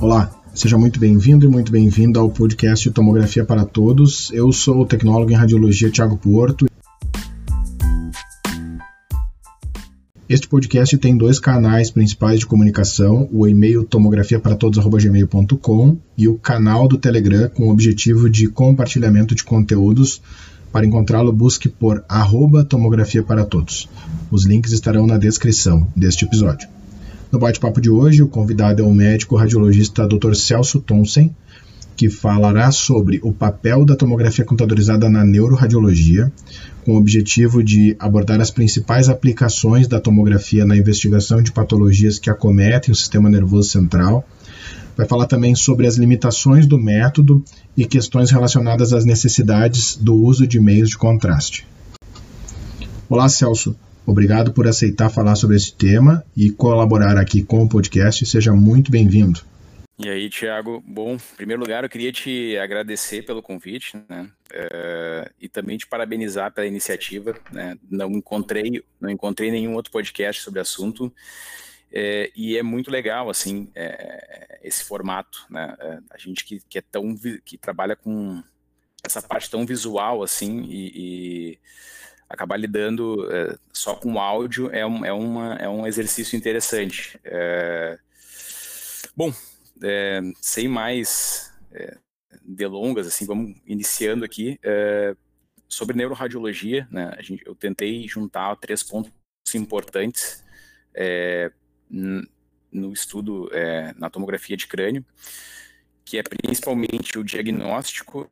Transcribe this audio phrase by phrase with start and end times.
[0.00, 4.30] Olá, seja muito bem-vindo e muito bem-vinda ao podcast Tomografia para Todos.
[4.32, 6.64] Eu sou o tecnólogo em radiologia Tiago Porto.
[10.26, 16.96] Este podcast tem dois canais principais de comunicação: o e-mail tomografiaparatodos.gmail.com e o canal do
[16.96, 20.22] Telegram com o objetivo de compartilhamento de conteúdos.
[20.72, 23.86] Para encontrá-lo, busque por arroba tomografia para todos.
[24.30, 26.79] Os links estarão na descrição deste episódio.
[27.30, 30.34] No bate-papo de hoje, o convidado é o médico radiologista Dr.
[30.34, 31.32] Celso Thomsen,
[31.96, 36.32] que falará sobre o papel da tomografia computadorizada na neuroradiologia,
[36.84, 42.28] com o objetivo de abordar as principais aplicações da tomografia na investigação de patologias que
[42.28, 44.26] acometem o sistema nervoso central.
[44.96, 47.44] Vai falar também sobre as limitações do método
[47.76, 51.64] e questões relacionadas às necessidades do uso de meios de contraste.
[53.08, 53.76] Olá, Celso.
[54.06, 58.24] Obrigado por aceitar falar sobre esse tema e colaborar aqui com o podcast.
[58.26, 59.40] Seja muito bem-vindo.
[59.98, 60.82] E aí, Tiago?
[60.86, 64.30] Bom, em primeiro lugar, eu queria te agradecer pelo convite, né?
[64.50, 67.34] Uh, e também te parabenizar pela iniciativa.
[67.52, 67.76] Né?
[67.90, 71.12] Não encontrei, não encontrei nenhum outro podcast sobre o assunto.
[71.92, 75.76] É, e é muito legal assim é, esse formato, né?
[75.80, 78.42] É, a gente que, que, é tão que trabalha com
[79.04, 81.58] essa parte tão visual assim e, e
[82.30, 87.18] acabar lidando é, só com áudio é um, é, uma, é um exercício interessante.
[87.24, 87.98] É,
[89.16, 89.34] bom,
[89.82, 91.98] é, sem mais é,
[92.42, 94.58] delongas, assim, vamos iniciando aqui.
[95.68, 99.12] Sobre neuroradiologia, né, a gente, eu tentei juntar três pontos
[99.54, 100.44] importantes
[102.72, 103.48] no estudo
[103.96, 105.04] na tomografia de crânio,
[106.04, 108.28] que é principalmente o diagnóstico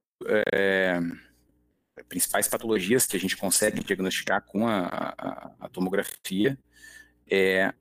[2.09, 6.59] principais patologias que a gente consegue diagnosticar com a, a, a tomografia,
[7.31, 7.73] é,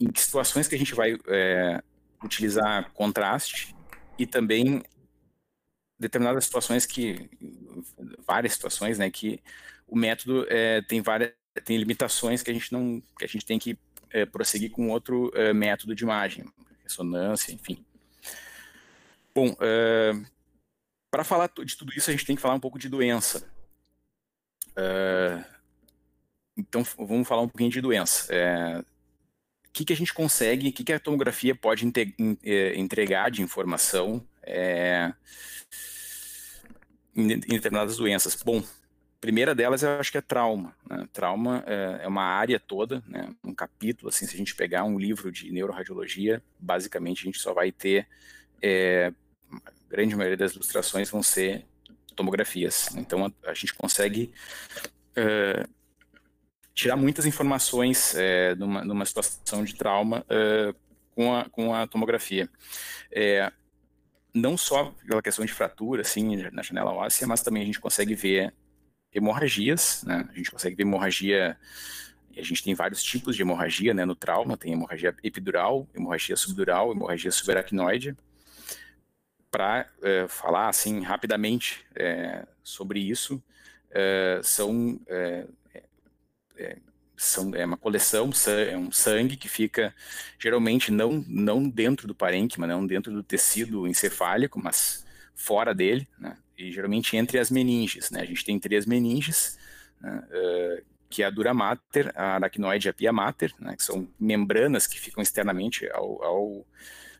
[0.00, 1.82] em situações que a gente vai é,
[2.22, 3.74] utilizar contraste
[4.18, 4.82] e também
[5.98, 7.30] determinadas situações que
[8.26, 9.40] várias situações, né, que
[9.86, 11.32] o método é, tem várias
[11.64, 13.78] tem limitações que a gente não que a gente tem que
[14.10, 16.44] é, prosseguir com outro é, método de imagem,
[16.82, 17.84] ressonância, enfim.
[19.32, 20.12] Bom, é,
[21.12, 23.48] para falar de tudo isso a gente tem que falar um pouco de doença,
[24.76, 25.44] Uh,
[26.56, 28.32] então, vamos falar um pouquinho de doença.
[28.32, 31.90] É, o que, que a gente consegue, o que, que a tomografia pode
[32.44, 35.12] é, entregar de informação é,
[37.14, 38.40] em, determinadas doenças?
[38.42, 38.62] Bom,
[39.20, 40.76] primeira delas eu acho que é trauma.
[40.88, 41.08] Né?
[41.12, 43.34] Trauma é, é, uma área toda, né?
[43.42, 47.52] um capítulo, assim, se a gente pegar um livro de neuroradiologia, basicamente a gente só
[47.52, 48.06] vai ter,
[48.62, 49.12] é,
[49.50, 51.66] a grande maioria das ilustrações vão ser
[52.14, 52.88] tomografias.
[52.96, 54.32] Então a, a gente consegue
[55.16, 55.68] uh,
[56.74, 60.74] tirar muitas informações uh, numa, numa, situação de trauma uh,
[61.14, 62.48] com, a, com a tomografia.
[63.12, 63.52] É,
[64.34, 68.14] não só pela questão de fratura, assim, na janela óssea, mas também a gente consegue
[68.14, 68.52] ver
[69.12, 70.28] hemorragias, né?
[70.28, 71.56] A gente consegue ver hemorragia
[72.36, 76.90] a gente tem vários tipos de hemorragia né, no trauma, tem hemorragia epidural, hemorragia subdural,
[76.90, 78.16] hemorragia subaracnoide
[79.54, 83.40] para é, falar assim rapidamente é, sobre isso
[83.88, 85.00] é, são
[87.16, 88.30] são é uma coleção
[88.68, 89.94] é um sangue que fica
[90.40, 95.06] geralmente não não dentro do parênquima não dentro do tecido encefálico mas
[95.36, 96.36] fora dele né?
[96.58, 99.56] e geralmente entre as meninges né a gente tem três meninges
[100.00, 100.20] né?
[101.08, 103.76] que é a dura mater a aracnoide e a pia mater né?
[103.76, 106.66] que são membranas que ficam externamente ao, ao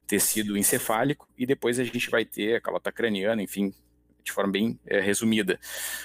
[0.07, 3.73] tecido encefálico, e depois a gente vai ter a calota craniana, enfim,
[4.25, 5.61] de forma bem é, resumida.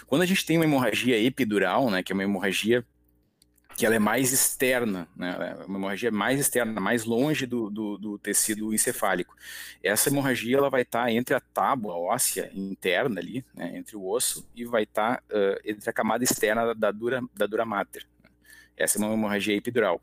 [0.05, 2.85] Quando a gente tem uma hemorragia epidural, né, que é uma hemorragia
[3.77, 7.97] que ela é mais externa, né, é uma hemorragia mais externa, mais longe do, do,
[7.97, 9.33] do tecido encefálico.
[9.81, 14.05] Essa hemorragia ela vai estar tá entre a tábua óssea interna ali, né, entre o
[14.05, 18.05] osso, e vai estar tá, uh, entre a camada externa da dura, da dura mater.
[18.75, 20.01] Essa é uma hemorragia epidural.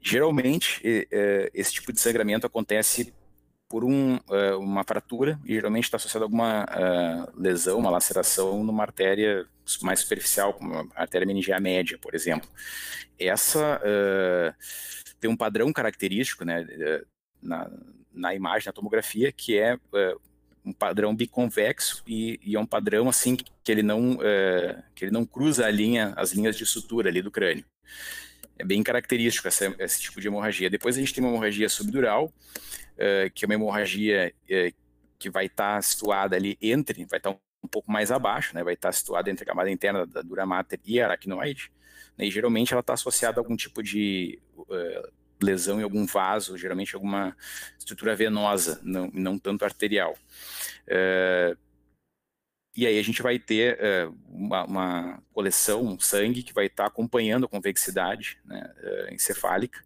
[0.00, 0.80] Geralmente,
[1.52, 3.12] esse tipo de sangramento acontece
[3.68, 4.18] por um,
[4.58, 6.66] uma fratura e geralmente está associado a alguma
[7.34, 9.46] lesão, uma laceração numa artéria
[9.82, 12.48] mais superficial, como a artéria meningeal média, por exemplo.
[13.18, 13.80] Essa
[15.18, 16.64] tem um padrão característico né,
[17.42, 17.70] na,
[18.12, 19.78] na imagem, na tomografia, que é
[20.64, 24.18] um padrão biconvexo e, e, é um padrão assim que ele não
[24.94, 27.64] que ele não cruza linha, as linhas de sutura ali do crânio
[28.58, 30.70] é bem característico essa, esse tipo de hemorragia.
[30.70, 34.74] Depois a gente tem uma hemorragia subdural, uh, que é uma hemorragia uh,
[35.18, 38.62] que vai estar tá situada ali entre, vai estar tá um pouco mais abaixo, né,
[38.62, 41.72] vai estar tá situada entre a camada interna da dura mater e a aracnoide,
[42.16, 45.12] né, e geralmente ela está associada a algum tipo de uh,
[45.42, 47.36] lesão em algum vaso, geralmente alguma
[47.78, 50.16] estrutura venosa, não, não tanto arterial.
[50.86, 51.56] Uh,
[52.76, 56.84] e aí a gente vai ter uh, uma, uma, coleção, um sangue que vai estar
[56.84, 59.82] tá acompanhando a convexidade né, uh, encefálica,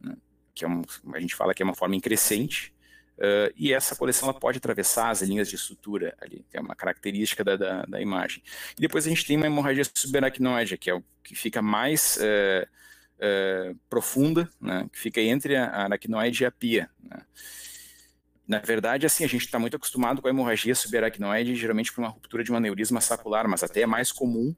[0.00, 0.16] né,
[0.52, 0.82] que é um,
[1.14, 2.74] a gente fala que é uma forma increscente,
[3.16, 6.74] Uh, e essa coleção ela pode atravessar as linhas de sutura ali, que é uma
[6.74, 8.42] característica da, da, da imagem.
[8.76, 12.18] E depois a gente tem uma hemorragia subaracnoide, que é o que fica mais
[13.88, 16.90] profunda, né, que fica entre a aracnoide e a pia.
[17.00, 17.24] Né.
[18.46, 22.10] Na verdade, assim, a gente está muito acostumado com a hemorragia subaracnoide, geralmente por uma
[22.10, 24.54] ruptura de um aneurisma sacular, mas até é mais comum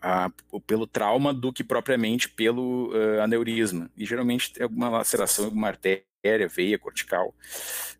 [0.00, 0.30] a,
[0.66, 3.90] pelo trauma do que propriamente pelo aneurisma.
[3.96, 6.04] E geralmente é alguma laceração, alguma artéria
[6.48, 7.34] veia, cortical.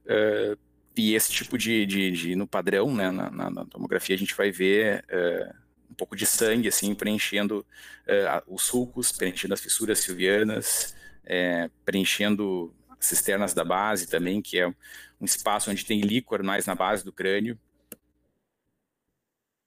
[0.05, 0.59] Uh,
[0.97, 4.35] e esse tipo de, de, de, no padrão, né, na, na, na, tomografia a gente
[4.35, 5.55] vai ver uh,
[5.91, 7.65] um pouco de sangue, assim, preenchendo
[8.07, 10.97] uh, os sulcos, preenchendo as fissuras silvianas,
[11.85, 14.69] preenchendo as cisternas da base também, que é
[15.21, 17.59] um espaço onde tem líquor mais na base do crânio.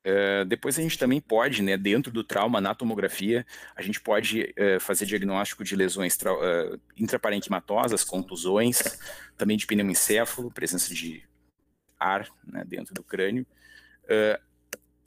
[0.02, 3.46] Uh, depois a gente também pode, né, dentro do trauma na tomografia,
[3.76, 8.82] a gente pode uh, fazer diagnóstico de lesões uh, intraparenquimatosas, contusões,
[9.38, 11.24] também de pneumoencéfalo, presença de
[12.00, 13.46] ar né, dentro do crânio.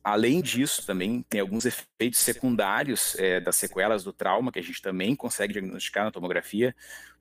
[0.02, 5.16] além disso, também tem alguns efeitos secundários das sequelas do trauma que a gente também
[5.16, 6.74] consegue diagnosticar na tomografia.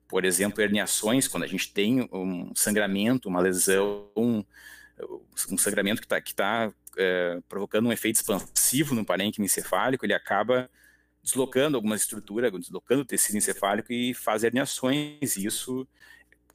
[0.08, 4.44] Por exemplo, herniações, quando a gente tem um sangramento, uma lesão, um,
[5.50, 10.70] um sangramento que está tá é, provocando um efeito expansivo no parênquima encefálico, ele acaba
[11.22, 15.88] deslocando alguma estrutura, deslocando o tecido encefálico e faz herniações, isso,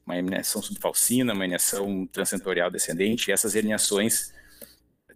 [0.05, 4.31] uma herniação subfalcina, uma herniação transentorial descendente, essas herniações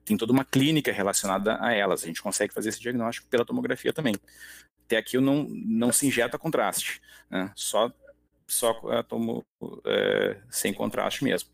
[0.03, 3.93] tem toda uma clínica relacionada a elas, a gente consegue fazer esse diagnóstico pela tomografia
[3.93, 4.15] também.
[4.85, 7.51] Até aqui não, não se injeta contraste, né?
[7.55, 7.91] só,
[8.53, 9.45] só a tomo,
[9.85, 11.49] é, sem contraste mesmo.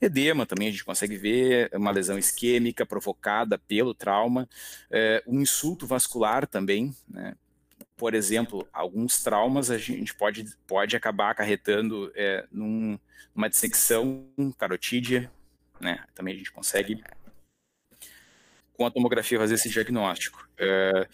[0.00, 4.48] Edema também a gente consegue ver, uma lesão isquêmica provocada pelo trauma,
[4.90, 7.34] é, um insulto vascular também, né?
[7.96, 12.98] Por exemplo, alguns traumas a gente pode, pode acabar acarretando é, num,
[13.34, 14.26] numa dissecção
[14.56, 15.30] carotídea,
[15.78, 16.02] né?
[16.14, 17.04] Também a gente consegue,
[18.72, 20.48] com a tomografia, fazer esse diagnóstico.
[20.56, 21.06] É,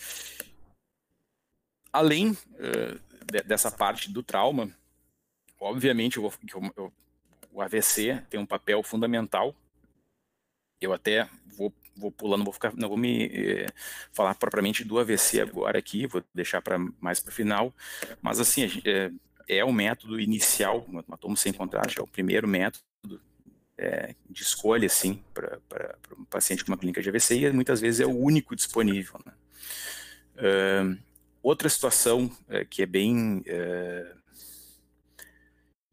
[1.92, 4.70] além é, dessa parte do trauma,
[5.60, 6.92] obviamente eu, vou, eu, eu
[7.56, 9.56] o AVC tem um papel fundamental.
[10.78, 11.26] Eu até
[11.56, 13.66] vou, vou pulando, vou ficar, não vou me eh,
[14.12, 17.74] falar propriamente do AVC agora aqui, vou deixar para mais para o final.
[18.20, 19.10] Mas assim, é,
[19.48, 21.02] é o método inicial, uma
[21.34, 22.84] sem contraste, é o primeiro método
[23.78, 25.58] é, de escolha, assim, para
[26.18, 29.18] um paciente com uma clínica de AVC e muitas vezes é o único disponível.
[29.24, 29.32] Né?
[30.36, 30.98] Uh,
[31.42, 33.42] outra situação é, que é bem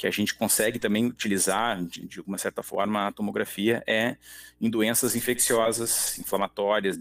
[0.03, 4.17] que a gente consegue também utilizar, de, de uma certa forma, a tomografia é
[4.59, 6.97] em doenças infecciosas, inflamatórias,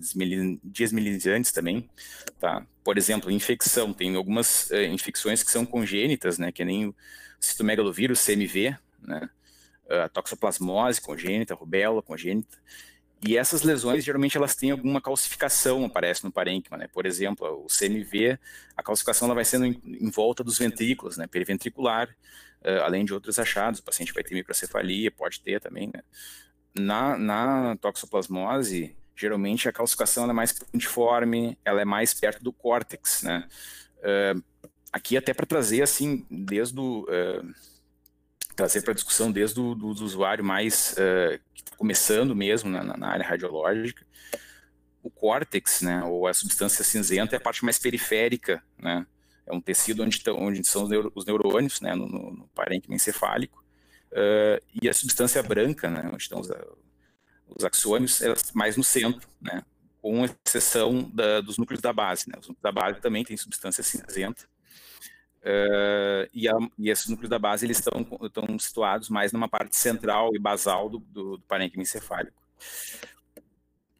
[0.63, 1.91] desmielinizantes também,
[2.39, 2.65] tá?
[2.85, 6.95] Por exemplo, infecção, tem algumas é, infecções que são congênitas, né, que nem o
[7.41, 9.29] citomegalovírus, CMV, né,
[9.91, 12.57] a toxoplasmose congênita, rubéola congênita,
[13.27, 16.89] e essas lesões, geralmente, elas têm alguma calcificação, aparece no parênquima, né?
[16.93, 18.39] Por exemplo, o CMV,
[18.77, 21.29] a calcificação ela vai sendo em, em volta dos ventrículos, né?
[21.29, 22.09] Periventricular,
[22.65, 23.81] uh, além de outros achados.
[23.81, 26.03] O paciente vai ter microcefalia, pode ter também, né?
[26.75, 33.23] Na, na toxoplasmose, geralmente a calcificação é mais uniforme, ela é mais perto do córtex,
[33.23, 33.47] né?
[33.99, 34.43] Uh,
[34.93, 37.03] aqui até para trazer, assim, desde o...
[37.05, 37.73] Uh,
[38.55, 42.85] trazer para discussão desde o do, do usuário mais uh, que está começando mesmo na,
[42.85, 44.05] na, área radiológica,
[45.03, 49.07] o córtex, né, ou a substância cinzenta é a parte mais periférica, né,
[49.53, 52.95] é um tecido onde, tão, onde são os, neuro, os neurônios, né, no, no, parênquima
[52.95, 53.63] encefálico,
[54.13, 56.49] uh, e a substância branca, né, onde estão os,
[57.49, 59.63] os axônios, é mais no centro, né,
[60.01, 63.83] com exceção da, dos núcleos da base, né, os núcleos da base também tem substância
[63.83, 64.51] cinzenta,
[65.45, 69.77] Uh, e, a, e, esses núcleos da base eles estão, estão situados mais numa parte
[69.77, 72.41] central e basal do, do, do parênquima encefálico.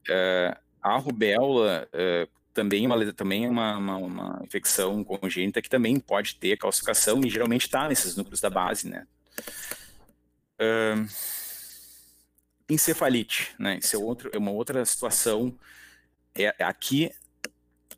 [0.09, 1.89] Uh, a rubéola
[2.53, 7.67] também, uma, também uma, uma, uma, infecção congênita que também pode ter calcificação e geralmente
[7.67, 9.07] está nesses núcleos da base, né?
[12.69, 13.79] encefalite, né?
[13.79, 15.57] Isso é, outro, é uma outra situação.
[16.35, 17.11] É, aqui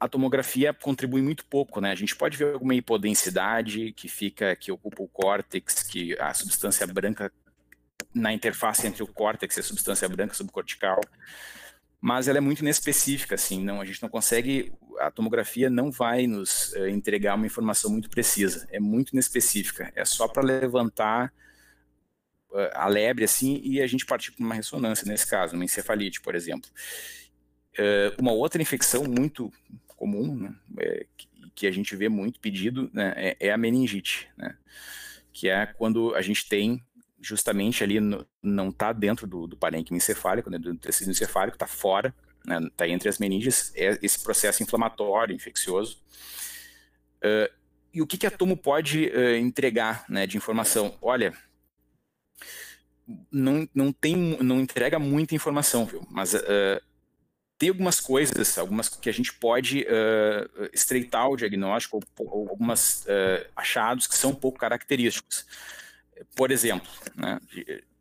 [0.00, 1.92] a tomografia contribui muito pouco, né?
[1.92, 6.87] A gente pode ver alguma hipodensidade que fica, que ocupa o córtex, que a substância
[6.87, 7.32] branca
[8.12, 11.00] na interface entre o córtex e a substância branca subcortical,
[12.06, 16.26] mas ela é muito inespecífica, assim, não, a gente não consegue, a tomografia não vai
[16.26, 21.32] nos uh, entregar uma informação muito precisa, é muito inespecífica, é só para levantar
[22.50, 26.20] uh, a lebre, assim, e a gente partir para uma ressonância, nesse caso, uma encefalite,
[26.20, 26.70] por exemplo.
[27.73, 29.50] Uh, uma outra infecção muito
[29.96, 31.06] comum, né, é,
[31.54, 34.54] que, a gente vê muito pedido, né, é, é, a meningite, né,
[35.32, 36.84] que é quando a gente tem
[37.25, 41.66] justamente ali no, não está dentro do, do parênquima encefálico, né, do tecido encefálico, está
[41.66, 45.99] fora, está né, tá entre as meninges, é esse processo inflamatório, infeccioso.
[47.19, 47.50] Uh,
[47.93, 50.99] e o que, que a tomo pode uh, entregar né, de informação?
[51.00, 51.33] Olha,
[53.31, 56.07] não, não, tem, não entrega muita informação, viu?
[56.11, 56.81] Mas uh,
[57.57, 59.87] tem algumas coisas, algumas que a gente pode
[60.73, 63.07] estreitar o diagnóstico, ou, ou algumas
[63.54, 65.47] achados que são um pouco característicos.
[66.35, 67.40] Por exemplo, né,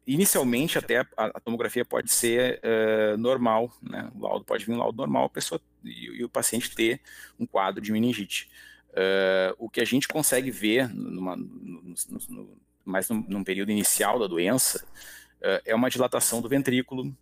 [0.05, 4.77] inicialmente até a, a, tomografia pode ser uh, normal, né, o laudo pode vir um
[4.77, 7.01] laudo normal, a pessoa e, e o paciente ter
[7.39, 8.49] um quadro de meningite.
[8.89, 11.45] Uh, o que a gente consegue ver, numa, no,
[11.81, 14.85] no, no, mais num, num, período inicial da doença,
[15.37, 17.15] uh, é uma dilatação do ventrículo,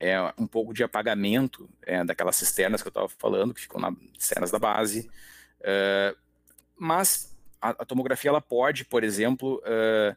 [0.00, 3.94] é um pouco de apagamento é, daquelas cisternas que eu estava falando, que ficam nas
[4.16, 5.10] cisternas da base,
[6.78, 10.16] mas a, a, tomografia ela pode, por exemplo, uh,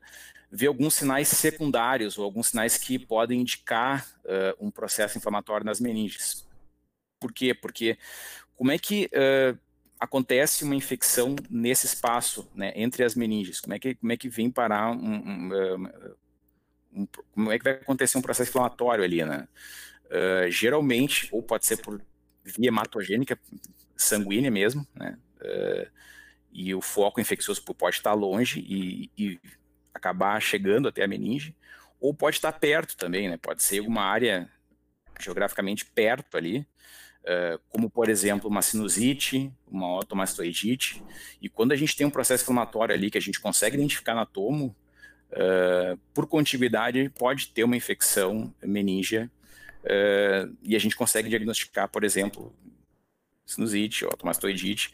[0.52, 5.80] ver alguns sinais secundários ou alguns sinais que podem indicar uh, um processo inflamatório nas
[5.80, 6.48] meninges.
[7.20, 7.54] Por quê?
[7.54, 7.98] Porque
[8.56, 9.58] como é que uh,
[10.00, 13.60] acontece uma infecção nesse espaço, né, entre as meninges?
[13.60, 15.90] Como é que como é que vem parar um, um,
[16.94, 19.48] um como é que vai acontecer um processo inflamatório ali, né?
[20.50, 22.02] geralmente, ou pode ser por
[22.44, 23.40] via hematogênica
[23.96, 25.18] sanguínea mesmo, né?
[26.52, 29.40] E o foco infeccioso pode estar longe e, e,
[29.94, 31.56] acabar chegando até a meninge,
[32.00, 33.38] ou pode estar perto também, né?
[33.38, 34.50] Pode ser uma área
[35.20, 36.66] geograficamente perto ali,
[37.22, 41.04] uh, como por exemplo uma sinusite, uma otomastoidite,
[41.42, 44.26] e quando a gente tem um processo inflamatório ali que a gente consegue identificar na
[44.26, 44.76] tomo,
[45.32, 49.30] uh, por contiguidade pode ter uma infecção meníngea,
[49.84, 52.56] uh, e a gente consegue diagnosticar, por exemplo,
[53.52, 54.94] sinusite ou automastoidite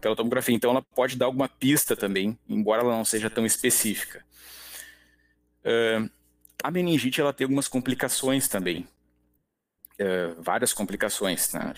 [0.00, 0.54] pela tomografia.
[0.54, 4.24] Então, ela pode dar alguma pista também, embora ela não seja tão específica.
[5.60, 6.10] Uh,
[6.62, 8.88] a meningite ela tem algumas complicações também,
[10.00, 11.52] uh, várias complicações.
[11.52, 11.72] Né?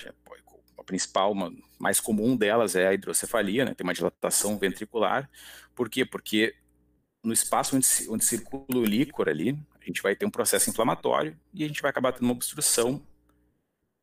[0.79, 3.75] A principal, uma, mais comum delas é a hidrocefalia, né?
[3.75, 5.31] tem uma dilatação ventricular.
[5.75, 6.05] Por quê?
[6.05, 6.55] Porque
[7.23, 11.37] no espaço onde, onde circula o líquor ali, a gente vai ter um processo inflamatório
[11.53, 13.03] e a gente vai acabar tendo uma obstrução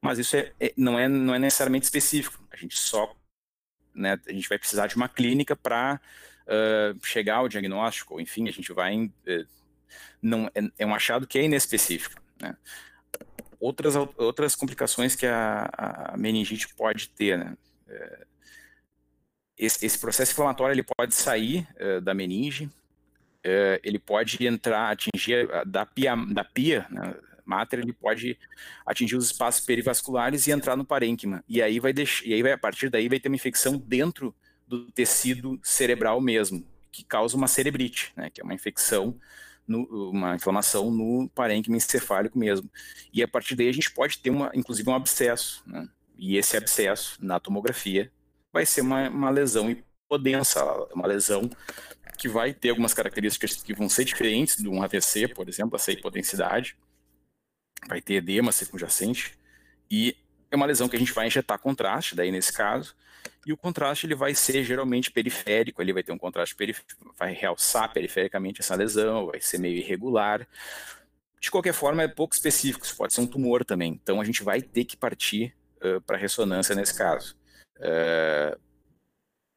[0.02, 2.44] mas isso é, é, não, é, não é necessariamente específico.
[2.52, 3.16] A gente só,
[3.94, 6.00] né, a gente vai precisar de uma clínica para
[6.48, 9.12] uh, chegar ao diagnóstico, enfim, a gente vai, uh,
[10.22, 12.56] não, é, é, um achado que é inespecífico, né.
[13.60, 18.28] Outras, outras complicações que a, a meningite pode ter, né, uh,
[19.58, 21.68] esse, esse, processo inflamatório ele pode sair
[22.04, 22.70] da meninge,
[23.82, 27.16] ele pode entrar, atingir da pia, da pia né,
[27.48, 28.38] mater, ele pode
[28.86, 31.44] atingir os espaços perivasculares e entrar no parênquima.
[31.48, 34.36] E aí vai deixar, e aí vai, a partir daí vai ter uma infecção dentro
[34.68, 39.18] do tecido cerebral mesmo, que causa uma cerebrite, né, que é uma infecção,
[39.68, 42.70] no, uma inflamação no parênquima encefálico mesmo.
[43.14, 45.88] E a partir daí a gente pode ter uma, inclusive um abscesso, né?
[46.18, 48.12] E esse abscesso na tomografia
[48.52, 50.64] vai ser uma, uma lesão hipodensa,
[50.94, 51.50] uma lesão
[52.18, 55.92] que vai ter algumas características que vão ser diferentes de um AVC, por exemplo, essa
[55.92, 56.76] hipodensidade,
[57.88, 59.38] vai ter edema circunjacente
[59.90, 60.16] e
[60.50, 62.96] é uma lesão que a gente vai injetar contraste, daí nesse caso,
[63.46, 67.34] e o contraste ele vai ser geralmente periférico, ele vai ter um contraste periférico, vai
[67.34, 70.48] realçar perifericamente essa lesão, vai ser meio irregular.
[71.40, 74.44] De qualquer forma, é pouco específico, isso pode ser um tumor também, então a gente
[74.44, 77.36] vai ter que partir uh, para ressonância nesse caso.
[77.78, 78.60] Uh,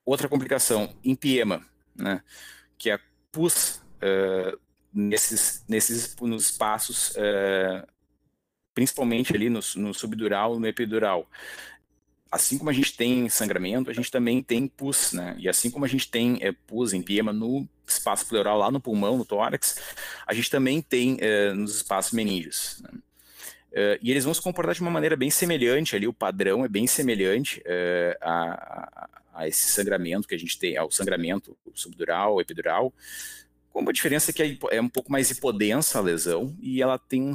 [0.04, 2.22] outra complicação, empiema, né,
[2.76, 2.98] que é
[3.32, 4.58] pus uh,
[4.92, 7.14] nesses, nesses nos espaços
[8.80, 11.28] principalmente ali no, no subdural no epidural.
[12.32, 15.36] Assim como a gente tem sangramento, a gente também tem pus, né?
[15.38, 19.18] E assim como a gente tem é, pus, empiema no espaço pleural, lá no pulmão,
[19.18, 19.78] no tórax,
[20.26, 22.82] a gente também tem é, nos espaços meníngeos.
[22.82, 22.90] Né?
[23.70, 26.68] Uh, e eles vão se comportar de uma maneira bem semelhante ali, o padrão é
[26.68, 32.92] bem semelhante uh, a, a, esse sangramento que a gente tem, ao sangramento subdural, epidural,
[33.70, 37.22] com uma diferença que é, é um pouco mais hipodensa a lesão e ela tem
[37.22, 37.34] um,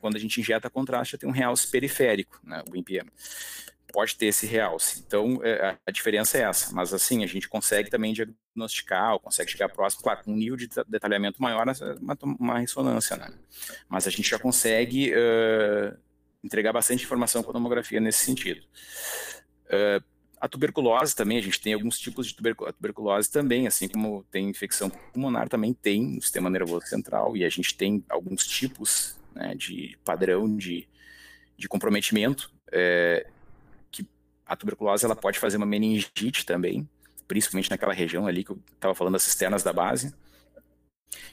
[0.00, 3.10] quando a gente injeta contraste, tem um realce periférico, né, o IMPM.
[3.92, 5.02] Pode ter esse realce.
[5.06, 6.74] Então, é, a diferença é essa.
[6.74, 10.56] Mas, assim, a gente consegue também diagnosticar, ou consegue chegar próximo, claro, com um nível
[10.56, 11.66] de detalhamento maior,
[11.98, 13.32] uma, uma ressonância, né?
[13.88, 15.96] Mas a gente já consegue uh,
[16.44, 18.60] entregar bastante informação com a tomografia nesse sentido.
[19.66, 20.04] Uh,
[20.40, 24.48] a tuberculose também, a gente tem alguns tipos de tuberculose, tuberculose também, assim como tem
[24.48, 29.54] infecção pulmonar, também tem no sistema nervoso central, e a gente tem alguns tipos né,
[29.54, 30.88] de padrão de,
[31.56, 33.26] de comprometimento, é,
[33.90, 34.06] que
[34.44, 36.88] a tuberculose ela pode fazer uma meningite também,
[37.28, 40.12] principalmente naquela região ali que eu estava falando das cisternas da base,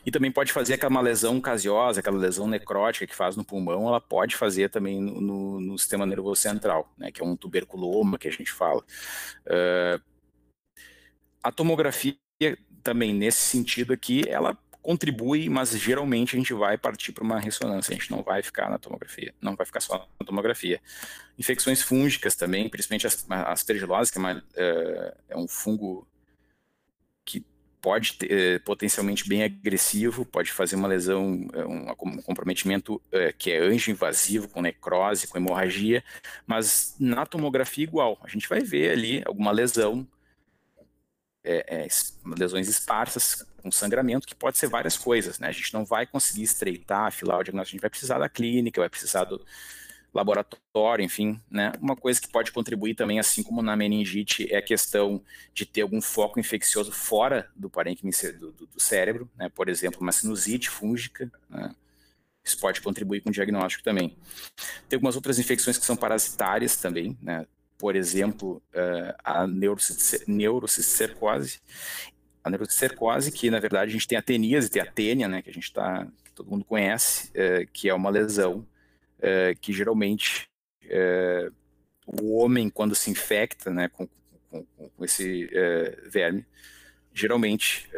[0.05, 3.99] e também pode fazer aquela lesão casiosa, aquela lesão necrótica que faz no pulmão, ela
[3.99, 8.27] pode fazer também no, no, no sistema nervoso central, né, que é um tuberculoma que
[8.27, 8.81] a gente fala.
[9.47, 10.01] Uh,
[11.43, 12.15] a tomografia
[12.83, 14.55] também nesse sentido aqui, ela
[14.85, 18.69] contribui, mas geralmente a gente vai partir para uma ressonância, a gente não vai ficar
[18.69, 20.79] na tomografia, não vai ficar só na tomografia.
[21.39, 26.07] Infecções fúngicas também, principalmente as aspergilose, que é, uma, uh, é um fungo
[27.85, 33.31] pode ter, eh, potencialmente bem agressivo, pode fazer uma lesão, eh, um, um comprometimento é,
[33.31, 36.03] que é anjo-invasivo, com necrose, com hemorragia,
[36.47, 40.07] mas na tomografia igual, a gente vai ver ali alguma lesão,
[41.45, 41.87] é, é,
[42.37, 45.47] lesões esparsas, com sangramento, que pode ser várias coisas, né?
[45.47, 48.81] A gente não vai conseguir estreitar, afilar o diagnóstico, a gente vai precisar da clínica,
[48.81, 49.43] vai precisar do,
[50.15, 51.73] laboratório, enfim, né?
[51.81, 55.21] Uma coisa que pode contribuir também, assim como na meningite, é a questão
[55.53, 58.09] de ter algum foco infeccioso fora do parênquima
[58.39, 59.49] do, do, cérebro, né?
[59.49, 61.75] Por exemplo, uma sinusite fúngica, né?
[62.45, 64.15] Isso pode contribuir com o diagnóstico também.
[64.87, 67.45] Tem algumas outras infecções que são parasitárias também, né?
[67.77, 71.61] Por exemplo, uh, a neurocicercose.
[72.43, 75.41] A neurocicercose, que na verdade a gente tem a teníase, tem a tênia, né?
[75.41, 78.65] Que a gente tá, todo mundo conhece, uh, que é uma lesão
[79.19, 80.49] é, que geralmente
[82.05, 84.07] o homem, quando se infecta né, com,
[84.51, 85.49] com, com esse
[86.11, 86.45] verme,
[87.11, 87.89] geralmente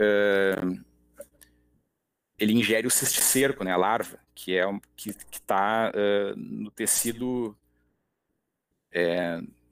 [2.39, 4.63] ele ingere o cisticerco, né, a larva, que é
[4.95, 5.91] que está
[6.37, 7.57] no tecido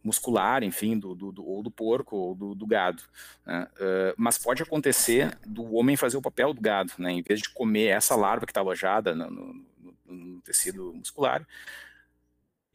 [0.05, 3.01] muscular, enfim, do, do, do, ou do porco ou do, do gado.
[3.45, 3.67] Né?
[3.75, 7.11] Uh, mas pode acontecer do homem fazer o papel do gado, né?
[7.11, 9.65] em vez de comer essa larva que está alojada no, no,
[10.05, 11.45] no tecido muscular,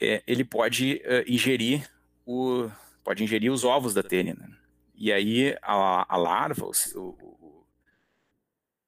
[0.00, 1.88] é, ele pode uh, ingerir
[2.26, 2.68] o
[3.04, 4.34] pode ingerir os ovos da tênia.
[4.34, 4.48] Né?
[4.94, 7.64] E aí a, a larva, o, o,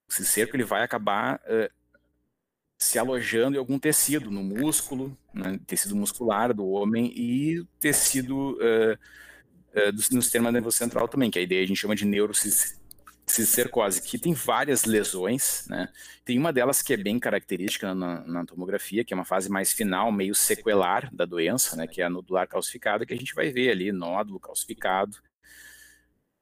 [0.09, 1.71] o, cicerco, ele vai acabar uh,
[2.83, 8.99] se alojando em algum tecido, no músculo, né, tecido muscular do homem e tecido uh,
[9.79, 12.83] uh, do, no sistema nervoso central também, que a ideia a gente chama de neurocicercose
[13.25, 15.89] cisticercose, que tem várias lesões, né?
[16.25, 19.73] Tem uma delas que é bem característica na, na, tomografia, que é uma fase mais
[19.73, 21.87] final, meio sequelar da doença, né?
[21.87, 25.17] Que é a nodular calcificada, que a gente vai ver ali, nódulo calcificado.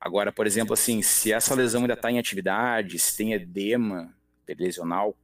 [0.00, 4.12] Agora, por exemplo, assim, se essa lesão ainda está em atividade, se tem edema
[4.58, 5.16] lesional,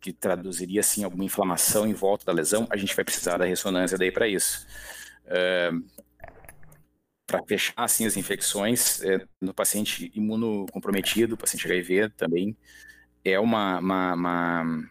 [0.00, 3.98] que traduziria assim alguma inflamação em volta da lesão, a gente vai precisar da ressonância
[3.98, 4.66] daí para isso.
[5.26, 5.84] Uh,
[7.26, 12.56] para fechar assim as infecções é, no paciente imunocomprometido, paciente HIV também
[13.22, 14.90] é uma, uma, uma,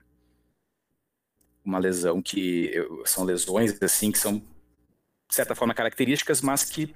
[1.66, 2.72] uma lesão que
[3.06, 6.96] são lesões assim que são de certa forma características, mas que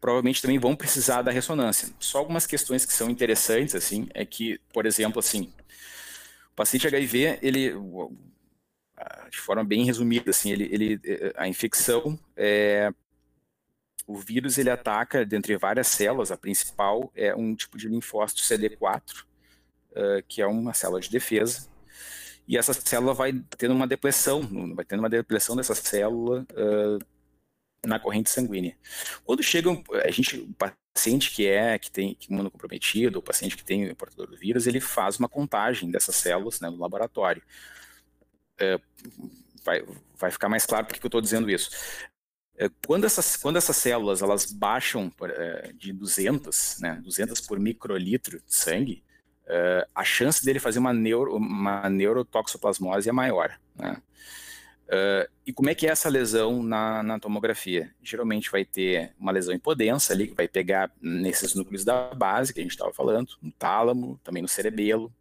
[0.00, 1.88] provavelmente também vão precisar da ressonância.
[1.98, 5.52] Só algumas questões que são interessantes assim é que, por exemplo, assim,
[6.54, 7.72] o paciente HIV, ele
[9.30, 11.00] de forma bem resumida, assim, ele, ele
[11.36, 12.92] a infecção é,
[14.06, 19.22] o vírus ele ataca dentre várias células, a principal é um tipo de linfócito CD4,
[19.22, 21.68] uh, que é uma célula de defesa,
[22.46, 24.42] e essa célula vai tendo uma depressão,
[24.74, 26.98] vai tendo uma depressão dessa célula uh,
[27.86, 28.76] na corrente sanguínea.
[29.24, 29.70] Quando chega
[30.04, 30.46] a gente,
[30.94, 34.66] paciente que é que tem que imunocomprometido, o paciente que tem o portador do vírus,
[34.66, 37.42] ele faz uma contagem dessas células né, no laboratório.
[38.54, 38.80] Uh,
[39.64, 39.84] vai,
[40.16, 41.70] vai ficar mais claro porque que eu estou dizendo isso.
[42.56, 48.38] É, quando essas, quando essas células elas baixam é, de 200, né, 200 por microlitro
[48.38, 49.02] de sangue,
[49.46, 53.58] é, a chance dele fazer uma, neuro, uma neurotoxoplasmose é maior.
[53.74, 54.00] Né?
[55.46, 57.90] E como é que é essa lesão na, na, tomografia?
[58.02, 62.60] Geralmente vai ter uma lesão hipodensa ali, que vai pegar nesses núcleos da base que
[62.60, 65.12] a gente estava falando, no tálamo, também no cerebelo.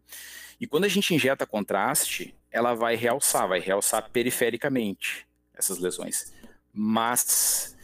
[0.59, 6.33] E quando a gente injeta contraste, ela vai realçar, vai realçar perifericamente essas lesões.
[6.73, 7.75] Mas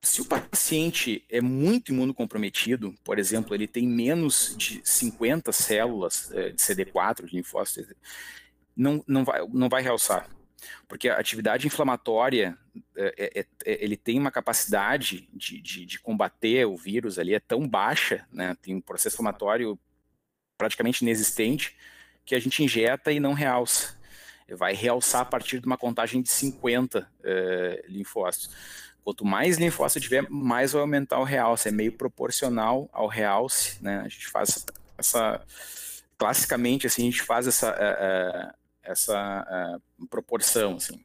[0.00, 6.50] se o paciente é muito imunocomprometido, por exemplo, ele tem menos de 50 células é,
[6.50, 7.94] de CD4, de linfócitos,
[8.76, 10.28] não, não, vai, não vai realçar.
[10.86, 12.56] Porque a atividade inflamatória,
[12.96, 17.40] é, é, é, ele tem uma capacidade de, de, de, combater o vírus ali, é
[17.40, 19.78] tão baixa, né, tem um processo inflamatório
[20.56, 21.76] praticamente inexistente,
[22.24, 23.96] que a gente injeta e não realça.
[24.50, 28.50] vai realçar a partir de uma contagem de 50 é, linfócitos.
[29.04, 31.68] Quanto mais linfócito tiver, mais vai aumentar o realce.
[31.68, 34.00] É meio proporcional ao realce, né?
[34.00, 34.66] A gente faz
[34.98, 35.42] essa,
[36.18, 38.54] classicamente, assim, a gente faz essa, uh,
[38.88, 41.04] essa uh, proporção, assim.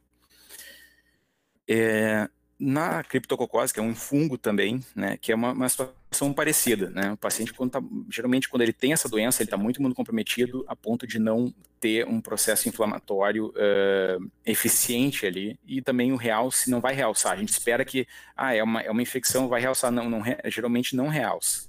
[1.68, 6.88] É, na criptococose, que é um fungo também, né, que é uma, uma situação parecida,
[6.90, 10.64] né, o paciente, quando tá, geralmente, quando ele tem essa doença, ele está muito imunocomprometido
[10.68, 16.70] a ponto de não ter um processo inflamatório uh, eficiente ali, e também o realce
[16.70, 19.90] não vai realçar, a gente espera que, ah, é uma, é uma infecção, vai realçar,
[19.90, 21.68] não, não geralmente não realça.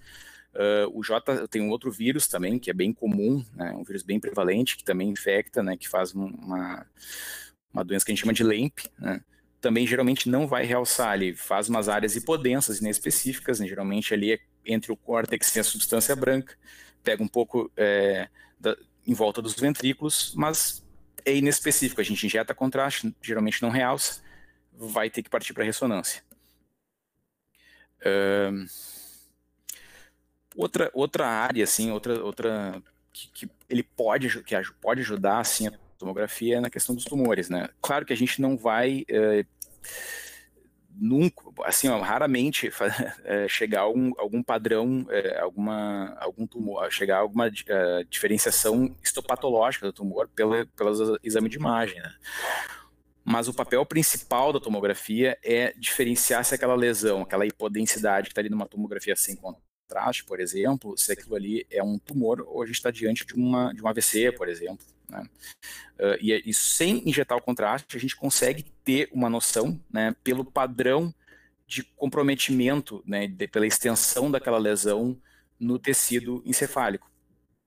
[0.56, 4.04] Uh, o J tem um outro vírus também, que é bem comum, né, um vírus
[4.04, 6.88] bem prevalente, que também infecta, né, que faz uma,
[7.74, 9.20] uma doença que a gente chama de LEMP, né,
[9.60, 14.40] também geralmente não vai realçar, ele faz umas áreas hipodensas inespecíficas, né, geralmente ali é
[14.66, 16.56] entre o córtex e a substância branca,
[17.04, 20.82] pega um pouco é, da, em volta dos ventrículos, mas
[21.26, 24.22] é inespecífico, a gente injeta contraste, geralmente não realça,
[24.72, 26.24] vai ter que partir para ressonância.
[28.00, 28.66] Uh,
[30.56, 35.74] outra, outra área, assim, outra, outra que, que ele pode, que pode ajudar, assim, a
[35.98, 37.70] tomografia é na questão dos tumores, né?
[37.82, 39.46] Claro que a gente não vai é,
[40.98, 42.72] nunca, assim, ó, raramente
[43.24, 48.96] é, chegar a algum, algum padrão, é, alguma, algum tumor, chegar a alguma é, diferenciação
[49.04, 52.14] histopatológica do tumor pelo, pelo exame de imagem, né?
[53.28, 58.42] Mas o papel principal da tomografia é diferenciar se aquela lesão, aquela hipodensidade que está
[58.42, 59.36] ali numa tomografia sem
[59.88, 63.34] contraste, por exemplo, se aquilo ali é um tumor ou a gente está diante de,
[63.36, 64.86] uma, de um AVC, por exemplo.
[65.10, 65.24] Né?
[66.00, 70.44] Uh, e, e, sem injetar o contraste, a gente consegue ter uma noção, né, pelo
[70.44, 71.14] padrão
[71.68, 75.18] de comprometimento, né, de, pela extensão daquela lesão
[75.60, 77.10] no tecido encefálico.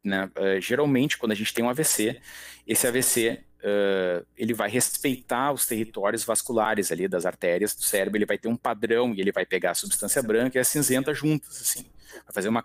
[0.05, 0.31] Né?
[0.37, 2.21] Uh, geralmente, quando a gente tem um AVC,
[2.67, 8.27] esse AVC uh, ele vai respeitar os territórios vasculares ali das artérias do cérebro, ele
[8.27, 11.61] vai ter um padrão e ele vai pegar a substância branca e a cinzenta juntas,
[11.61, 11.87] assim,
[12.25, 12.65] vai fazer uma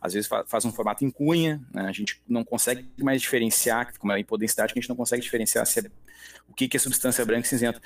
[0.00, 4.12] às vezes faz um formato em cunha, né, a gente não consegue mais diferenciar, como
[4.12, 5.90] é a hipodensidade, que a gente não consegue diferenciar se é,
[6.48, 7.80] o que, é substância branca e cinzenta.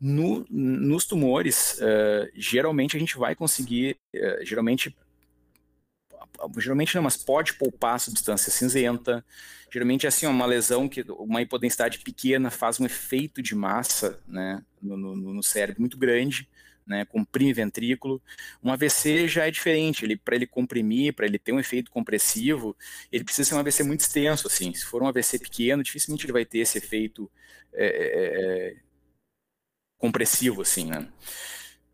[0.00, 4.96] No, nos tumores, uh, geralmente a gente vai conseguir, uh, geralmente
[6.58, 9.24] geralmente não, mas pode poupar substância cinzenta.
[9.72, 14.62] Geralmente é assim, uma lesão que uma hipodensidade pequena faz um efeito de massa né,
[14.80, 16.48] no, no, no cérebro muito grande
[16.88, 17.06] né,
[17.54, 18.22] ventrículo.
[18.62, 22.76] Um AVC já é diferente, ele para ele comprimir, para ele ter um efeito compressivo,
[23.12, 24.72] ele precisa ser um AVC muito extenso, assim.
[24.74, 27.30] Se for um AVC pequeno, dificilmente ele vai ter esse efeito
[27.72, 28.76] é, é, é
[29.98, 31.08] compressivo, assim, né.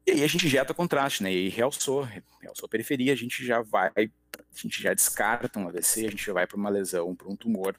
[0.06, 2.06] E aí a gente injeta contraste, né, e realçou,
[2.40, 4.02] realçou a periferia, a gente já vai, a
[4.54, 7.74] gente já descarta um AVC, a gente já vai para uma lesão, para um tumor,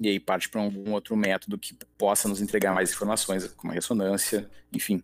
[0.00, 3.74] e aí parte para algum outro método que possa nos entregar mais informações, como a
[3.74, 5.00] ressonância, enfim.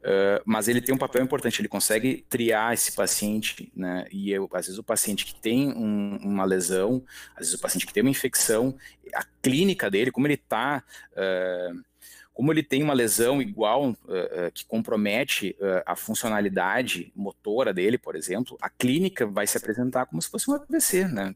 [0.00, 4.06] Uh, mas ele tem um papel importante, ele consegue triar esse paciente, né?
[4.10, 7.86] E eu, às vezes o paciente que tem um, uma lesão, às vezes o paciente
[7.86, 8.74] que tem uma infecção,
[9.14, 10.82] a clínica dele, como ele está,
[11.12, 11.84] uh,
[12.32, 13.96] como ele tem uma lesão igual uh,
[14.54, 20.30] que compromete a funcionalidade motora dele, por exemplo, a clínica vai se apresentar como se
[20.30, 21.34] fosse um AVC, né?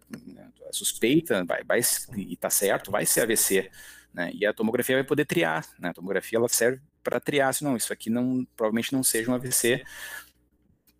[0.66, 1.80] A suspeita, vai, vai
[2.16, 3.70] e está certo, vai ser AVC.
[4.14, 4.30] Né?
[4.32, 5.90] E a tomografia vai poder triar, né?
[5.90, 9.34] A tomografia ela serve para triar, se não, isso aqui não, provavelmente não seja um
[9.34, 9.84] AVC.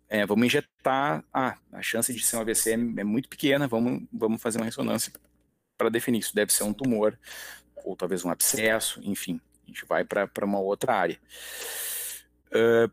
[0.07, 4.03] É, vamos injetar, ah, a chance de ser um AVC é, é muito pequena, vamos,
[4.13, 5.11] vamos fazer uma ressonância
[5.77, 6.35] para definir isso.
[6.35, 7.17] Deve ser um tumor,
[7.83, 11.19] ou talvez um abscesso, enfim, a gente vai para uma outra área.
[12.47, 12.89] Uh,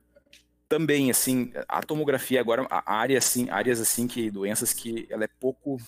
[0.69, 5.29] também, assim, a tomografia agora, a área, assim, áreas assim que, doenças que ela é
[5.29, 5.79] pouco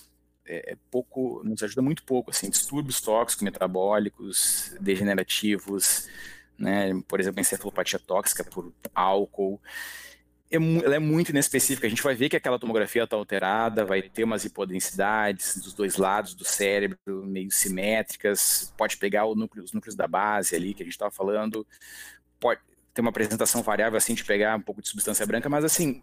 [0.46, 6.06] é, é, pouco, nos ajuda muito pouco, assim, distúrbios tóxicos, metabólicos, degenerativos,
[6.58, 9.60] né, por exemplo, encefalopatia tóxica por álcool,
[10.50, 11.86] é, ela é muito inespecífica.
[11.86, 15.96] A gente vai ver que aquela tomografia está alterada, vai ter umas hipodensidades dos dois
[15.96, 20.86] lados do cérebro, meio simétricas, pode pegar núcleo, os núcleos da base ali que a
[20.86, 21.66] gente estava falando,
[22.38, 22.60] pode
[22.92, 26.02] ter uma apresentação variável assim de pegar um pouco de substância branca, mas assim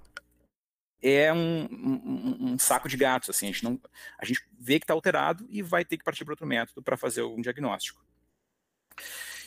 [1.01, 3.29] é um, um, um saco de gatos.
[3.29, 3.79] Assim, a gente não,
[4.19, 6.97] a gente vê que está alterado e vai ter que partir para outro método para
[6.97, 8.03] fazer algum diagnóstico.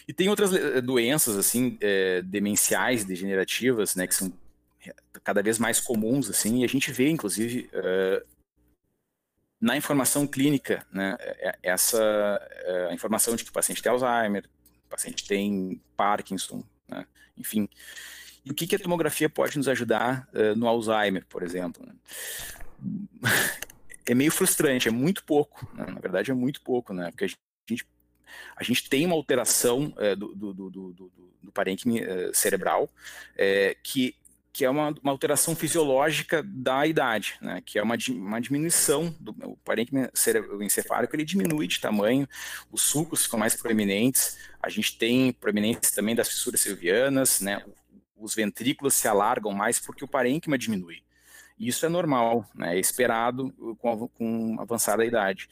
[0.06, 4.32] E tem outras eh, doenças, assim, é, demenciais, degenerativas, né, que são
[5.22, 8.26] cada vez mais comuns, assim, e a gente vê, inclusive, uh,
[9.58, 11.16] na informação clínica, né,
[11.62, 14.44] essa uh, a informação de que o paciente tem Alzheimer,
[14.86, 17.66] o paciente tem Parkinson, né, enfim.
[18.44, 21.86] E o que, que, a tomografia pode nos ajudar uh, no Alzheimer, por exemplo?
[21.86, 21.94] Né?
[24.06, 25.86] É meio frustrante, é muito pouco, né?
[25.86, 27.38] na verdade é muito pouco, né, porque a gente
[28.56, 31.12] a gente tem uma alteração é, do, do, do, do,
[31.44, 32.90] do parênquima é, cerebral
[33.36, 34.14] é, que,
[34.52, 39.34] que é uma, uma, alteração fisiológica da idade, né, que é uma, uma diminuição do
[39.44, 40.10] o parênquima
[40.60, 42.28] encefálico, ele diminui de tamanho,
[42.70, 47.64] os sulcos ficam mais proeminentes, a gente tem proeminência também das fissuras silvianas, né,
[48.16, 51.02] os ventrículos se alargam mais porque o parênquima diminui.
[51.58, 55.48] Isso é normal, né, é esperado com, com avançar da idade.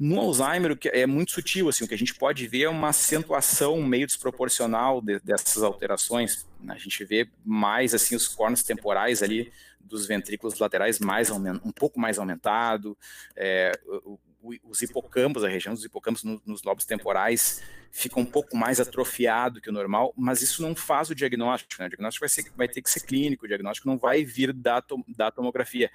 [0.00, 2.68] No Alzheimer, o que é muito sutil, assim, o que a gente pode ver é
[2.68, 6.46] uma acentuação meio desproporcional de, dessas alterações.
[6.68, 11.98] A gente vê mais assim os cornos temporais ali dos ventrículos laterais mais um pouco
[11.98, 12.96] mais aumentado,
[13.34, 13.72] é,
[14.62, 19.60] os hipocampos, a região dos hipocampos no, nos lobos temporais fica um pouco mais atrofiado
[19.60, 21.86] que o normal, mas isso não faz o diagnóstico, né?
[21.86, 24.82] O diagnóstico vai, ser, vai ter que ser clínico, o diagnóstico não vai vir da,
[25.16, 25.90] da tomografia.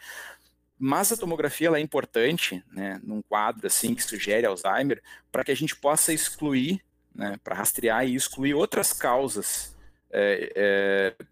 [0.86, 5.52] Mas a tomografia ela é importante, né, num quadro assim que sugere Alzheimer, para que
[5.52, 6.84] a gente possa excluir,
[7.15, 9.74] né, para rastrear e excluir outras causas
[10.12, 11.26] é, é,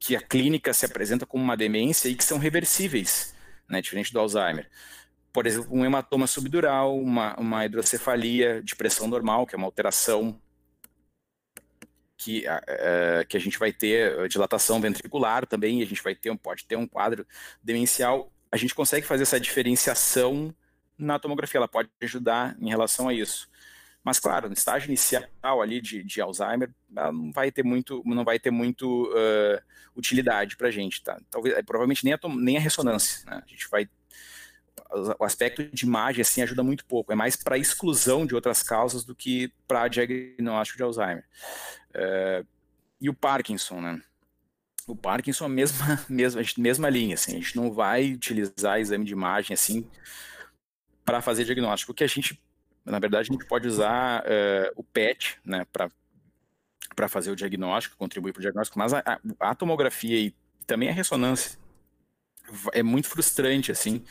[0.00, 3.36] que a clínica se apresenta como uma demência e que são reversíveis,
[3.68, 4.68] né, diferente do Alzheimer
[5.32, 10.36] por exemplo, um hematoma subdural, uma, uma hidrocefalia de pressão normal, que é uma alteração
[12.16, 16.66] que, uh, que a gente vai ter dilatação ventricular também, a gente vai ter, pode
[16.66, 17.24] ter um quadro
[17.62, 18.28] demencial.
[18.50, 20.54] A gente consegue fazer essa diferenciação
[20.98, 23.48] na tomografia, ela pode ajudar em relação a isso.
[24.02, 28.38] Mas claro, no estágio inicial ali de, de Alzheimer, não vai ter muito, não vai
[28.38, 29.62] ter muito uh,
[29.94, 31.20] utilidade para a gente, tá?
[31.30, 33.42] Talvez, provavelmente nem a, nem a ressonância, né?
[33.44, 33.88] A gente vai
[35.18, 39.04] o aspecto de imagem assim ajuda muito pouco, é mais para exclusão de outras causas
[39.04, 41.24] do que para diagnóstico de Alzheimer.
[41.94, 42.44] É,
[43.00, 44.02] e o Parkinson, né?
[44.86, 49.04] O Parkinson é a mesma, mesma, mesma linha, assim, a gente não vai utilizar exame
[49.04, 49.86] de imagem assim
[51.04, 51.92] para fazer diagnóstico.
[51.92, 52.40] Que a gente,
[52.84, 58.32] na verdade, a gente pode usar uh, o PET, né, para fazer o diagnóstico, contribuir
[58.32, 59.02] para o diagnóstico, mas a,
[59.38, 60.34] a, tomografia e
[60.66, 61.58] também a ressonância
[62.72, 64.04] é muito frustrante, assim,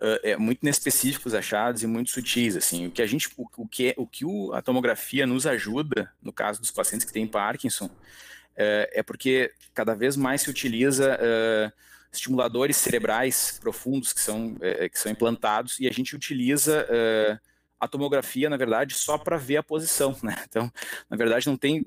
[0.00, 3.66] uh, é, muito inespecíficos achados e muito sutis, assim, o que a gente, o, o
[3.66, 7.26] que, é, o que o, a tomografia nos ajuda, no caso dos pacientes que têm
[7.26, 7.90] Parkinson,
[8.56, 11.18] é porque cada vez mais se utiliza
[12.12, 14.54] estimuladores cerebrais profundos que são,
[14.90, 16.86] que são implantados e a gente utiliza
[17.78, 20.34] a tomografia, na verdade, só para ver a posição, né?
[20.48, 20.70] Então,
[21.08, 21.84] na verdade, não tem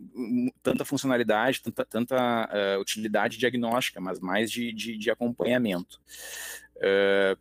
[0.61, 5.99] tanta funcionalidade, tanta, tanta uh, utilidade diagnóstica, mas mais de, de, de acompanhamento.
[6.77, 7.37] Uh,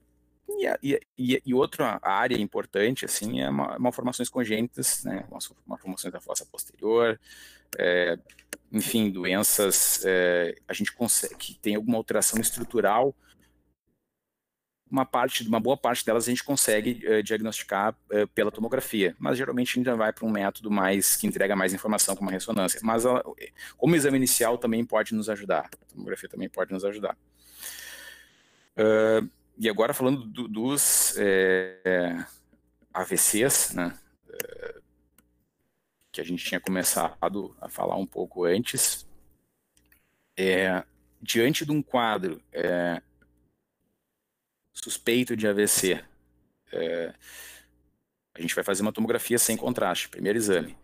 [0.82, 5.26] e, e, e, outra área importante, assim, é malformações congênitas, né,
[5.66, 7.20] malformações da fossa posterior,
[7.76, 8.18] é,
[8.70, 13.14] enfim, doenças, é, a gente consegue, que tem alguma alteração estrutural,
[14.90, 19.36] uma parte, uma boa parte delas a gente consegue é, diagnosticar é, pela tomografia, mas
[19.36, 22.80] geralmente a gente vai para um método mais, que entrega mais informação, como a ressonância,
[22.82, 23.22] mas ela,
[23.76, 27.16] como exame inicial também pode nos ajudar, a tomografia também pode nos ajudar.
[28.76, 29.28] Uh,
[29.58, 32.24] e agora falando do, dos é,
[32.94, 33.98] AVCs, né,
[34.30, 34.74] é,
[36.18, 39.06] que a gente tinha começado a falar um pouco antes,
[40.36, 40.82] é,
[41.22, 43.00] diante de um quadro é,
[44.72, 46.02] suspeito de AVC,
[46.72, 47.14] é,
[48.34, 50.76] a gente vai fazer uma tomografia sem contraste, primeiro exame.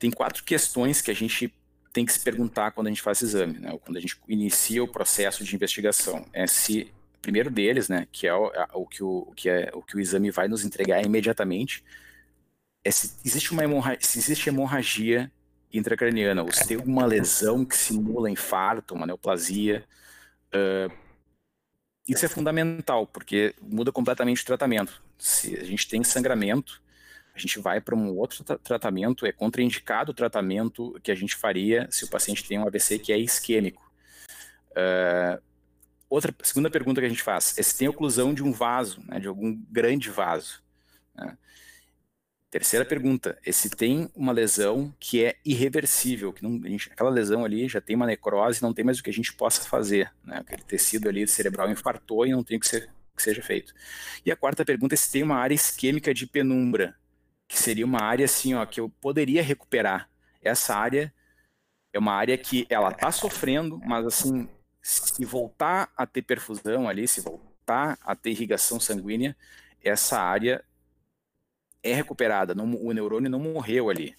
[0.00, 1.54] Tem quatro questões que a gente
[1.92, 4.88] tem que se perguntar quando a gente faz exame, né, quando a gente inicia o
[4.88, 6.26] processo de investigação.
[6.32, 9.80] É se primeiro deles, né, que é o, o, que, o, o, que é, o
[9.80, 11.84] que o exame vai nos entregar imediatamente,
[12.84, 15.30] é se existe uma hemorragia, se existe hemorragia
[15.72, 19.84] intracraniana, ou se tem alguma lesão que simula infarto, uma neoplasia,
[20.54, 20.92] uh,
[22.06, 25.02] isso é fundamental, porque muda completamente o tratamento.
[25.16, 26.82] Se a gente tem sangramento,
[27.34, 31.36] a gente vai para um outro tra tratamento, é contraindicado o tratamento que a gente
[31.36, 33.90] faria se o paciente tem um AVC que é isquêmico.
[34.72, 35.40] Uh,
[36.12, 39.18] Outra segunda pergunta que a gente faz é se tem oclusão de um vaso, né,
[39.18, 40.62] de algum grande vaso.
[41.14, 41.38] Né?
[42.52, 47.66] Terceira pergunta se tem uma lesão que é irreversível, que não, gente, aquela lesão ali
[47.66, 50.12] já tem uma necrose, não tem mais o que a gente possa fazer.
[50.22, 50.36] Né?
[50.36, 53.72] Aquele tecido ali cerebral infartou e não tem o que, ser, que seja feito.
[54.22, 56.94] E a quarta pergunta é se tem uma área isquêmica de penumbra,
[57.48, 60.10] que seria uma área assim, ó, que eu poderia recuperar.
[60.42, 61.10] Essa área
[61.90, 64.46] é uma área que ela está sofrendo, mas assim,
[64.82, 69.34] se voltar a ter perfusão ali, se voltar a ter irrigação sanguínea,
[69.82, 70.62] essa área
[71.82, 74.14] é recuperada, não, o neurônio não morreu ali.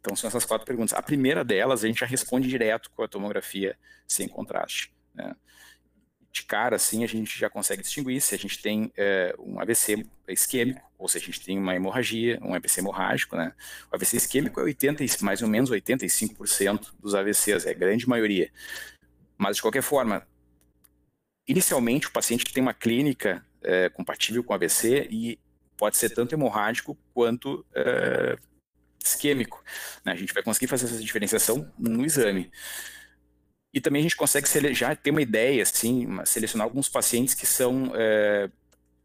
[0.00, 0.92] Então são essas quatro perguntas.
[0.96, 4.92] A primeira delas a gente já responde direto com a tomografia sem contraste.
[5.14, 5.34] Né?
[6.32, 10.06] de cara, assim, a gente já consegue distinguir se a gente tem é, um AVC
[10.28, 13.52] isquêmico, ou se a gente tem uma hemorragia, um AVC hemorrágico, né?
[13.92, 18.50] O AVC isquêmico é 80, mais ou menos 85% dos AVCs, é a grande maioria.
[19.36, 20.26] Mas, de qualquer forma,
[21.46, 25.38] inicialmente, o paciente tem uma clínica é, compatível com AVC e
[25.82, 28.38] pode ser tanto hemorrágico quanto é,
[29.04, 29.64] isquêmico.
[30.04, 30.12] Né?
[30.12, 32.52] A gente vai conseguir fazer essa diferenciação no exame.
[33.74, 37.90] E também a gente consegue já ter uma ideia, assim, selecionar alguns pacientes que são,
[37.96, 38.48] é,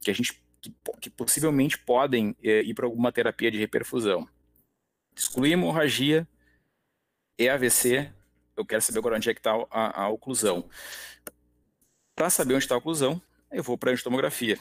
[0.02, 4.30] que a gente, que, que possivelmente podem é, ir para alguma terapia de reperfusão.
[5.16, 6.28] Excluir hemorragia
[7.40, 8.14] e AVC,
[8.56, 10.70] eu quero saber agora onde é que está a, a oclusão.
[12.16, 14.60] Para saber onde está a oclusão, eu vou para a angiotomografia.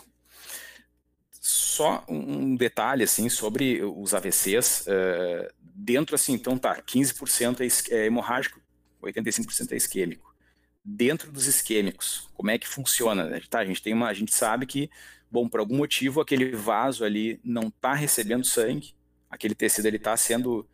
[1.77, 8.07] Só um detalhe, assim, sobre os AVCs, uh, dentro, assim, então tá, 15% é, é
[8.07, 8.59] hemorrágico,
[9.03, 10.35] 85% é isquêmico.
[10.83, 13.39] Dentro dos isquêmicos, como é que funciona?
[13.51, 14.89] Tá, a gente tem uma, a gente sabe que,
[15.31, 18.95] bom, por algum motivo aquele vaso ali não está recebendo sangue,
[19.29, 20.67] aquele tecido ele está sendo,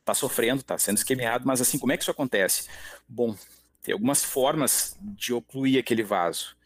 [0.00, 2.68] está sofrendo, está sendo esquemiado, mas assim, como é que isso acontece?
[3.08, 3.36] Bom,
[3.80, 6.56] tem algumas formas de ocluir aquele vaso.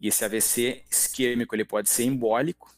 [0.00, 2.72] E esse AVC isquêmico ele pode ser embólico,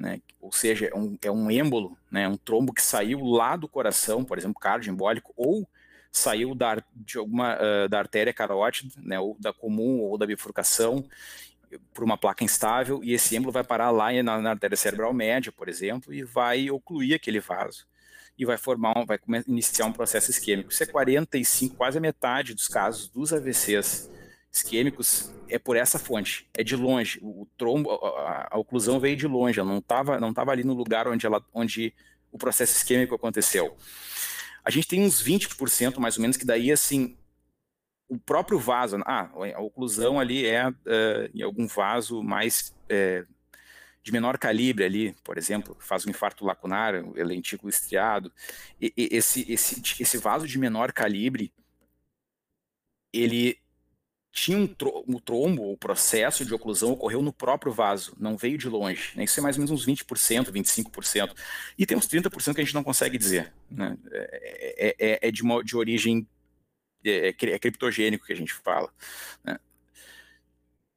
[0.00, 3.68] né, ou seja, é um, é um êmbolo, né, um trombo que saiu lá do
[3.68, 5.68] coração, por exemplo, cardioembólico, ou
[6.10, 11.04] saiu da, de alguma, uh, da artéria carótida, né, ou da comum ou da bifurcação,
[11.94, 15.52] por uma placa instável, e esse êmbolo vai parar lá na, na artéria cerebral média,
[15.52, 17.86] por exemplo, e vai ocluir aquele vaso.
[18.36, 20.72] E vai formar, vai iniciar um processo isquêmico.
[20.72, 24.10] Isso é 45, quase a metade dos casos dos AVCs
[24.52, 27.18] isquêmicos é por essa fonte, é de longe.
[27.22, 30.74] O, trombo, a, a, oclusão veio de longe, ela não estava não tava ali no
[30.74, 31.94] lugar onde, ela, onde
[32.32, 33.76] o processo isquêmico aconteceu.
[34.64, 37.16] A gente tem uns 20% mais ou menos, que daí, assim,
[38.08, 40.74] o próprio vaso, ah, a oclusão ali é uh,
[41.32, 43.26] em algum vaso mais uh,
[44.02, 48.32] de menor calibre ali, por exemplo, faz um infarto lacunar, o lentículo estriado,
[48.80, 51.52] e, e, esse, esse, esse vaso de menor calibre,
[53.12, 53.58] ele
[54.32, 58.56] tinha um, tro um trombo, o processo de oclusão ocorreu no próprio vaso, não veio
[58.56, 59.12] de longe.
[59.16, 59.24] Né?
[59.24, 61.34] Isso é mais ou menos uns 20%, 25%.
[61.76, 63.52] E tem uns 30% que a gente não consegue dizer.
[63.70, 63.96] Né?
[64.12, 66.26] É, é, é, é de, uma, de origem
[67.04, 68.92] é, é, é, criptogênico que a gente fala.
[69.42, 69.58] Né?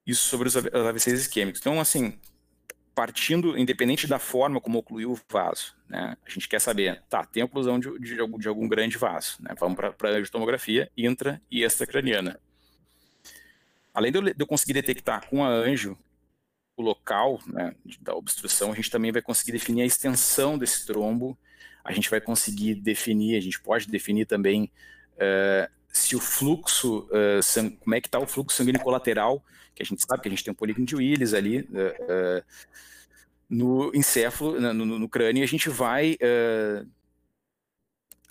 [0.06, 1.60] Isso sobre os AVCs isquêmicos.
[1.60, 2.20] Então, assim,
[2.94, 7.42] partindo, independente da forma como ocluiu o vaso, né, a gente quer saber, tá, tem
[7.42, 11.42] oclusão de, de, de, algum, de algum grande vaso, né, vamos para a tomografia intra
[11.50, 12.40] e extracraniana.
[13.94, 15.98] Além de eu, conseguir detectar com a anjo
[16.76, 21.38] o local né, da obstrução, a gente também vai conseguir definir a extensão desse trombo,
[21.84, 24.72] a gente vai conseguir definir, a gente pode definir também
[25.16, 29.44] uh, se o fluxo, uh, como é que está o fluxo sanguíneo colateral,
[29.76, 32.44] que a gente sabe que a gente tem um polígono de Willis ali, uh,
[33.48, 36.18] no encéfalo, no, no, no, crânio, a gente vai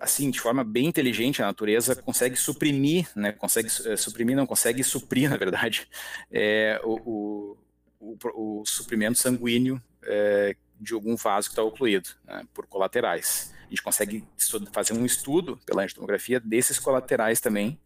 [0.03, 4.83] assim, de forma bem inteligente, a natureza consegue suprimir, né, consegue uh, suprimir, não, consegue
[4.83, 5.89] suprir, na verdade,
[6.31, 7.57] é, o,
[8.01, 13.55] o, o, o, suprimento sanguíneo é, de algum vaso que está ocluído, né, por colaterais.
[13.65, 14.25] A gente consegue
[14.73, 17.81] fazer um estudo pela angiotomografia desses colaterais também,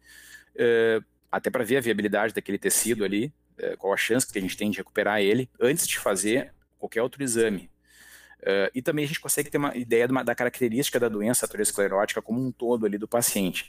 [1.31, 3.31] até para ver a viabilidade daquele tecido ali,
[3.77, 7.23] qual a chance que a gente tem de recuperar ele, antes de fazer qualquer outro
[7.23, 7.69] exame,
[8.41, 12.21] Uh, e também a gente consegue ter uma ideia uma, da característica da doença aterosclerótica
[12.21, 13.65] como um todo ali do paciente.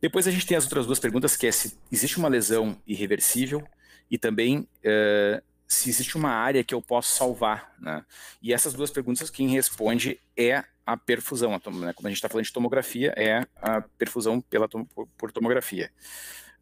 [0.00, 3.66] Depois a gente tem as outras duas perguntas, que é se existe uma lesão irreversível
[4.10, 7.74] e também uh, se existe uma área que eu posso salvar.
[7.78, 8.04] Né?
[8.42, 11.52] E essas duas perguntas, quem responde é a perfusão.
[11.54, 11.92] A né?
[11.92, 15.90] Quando a gente está falando de tomografia, é a perfusão pela tom por tomografia.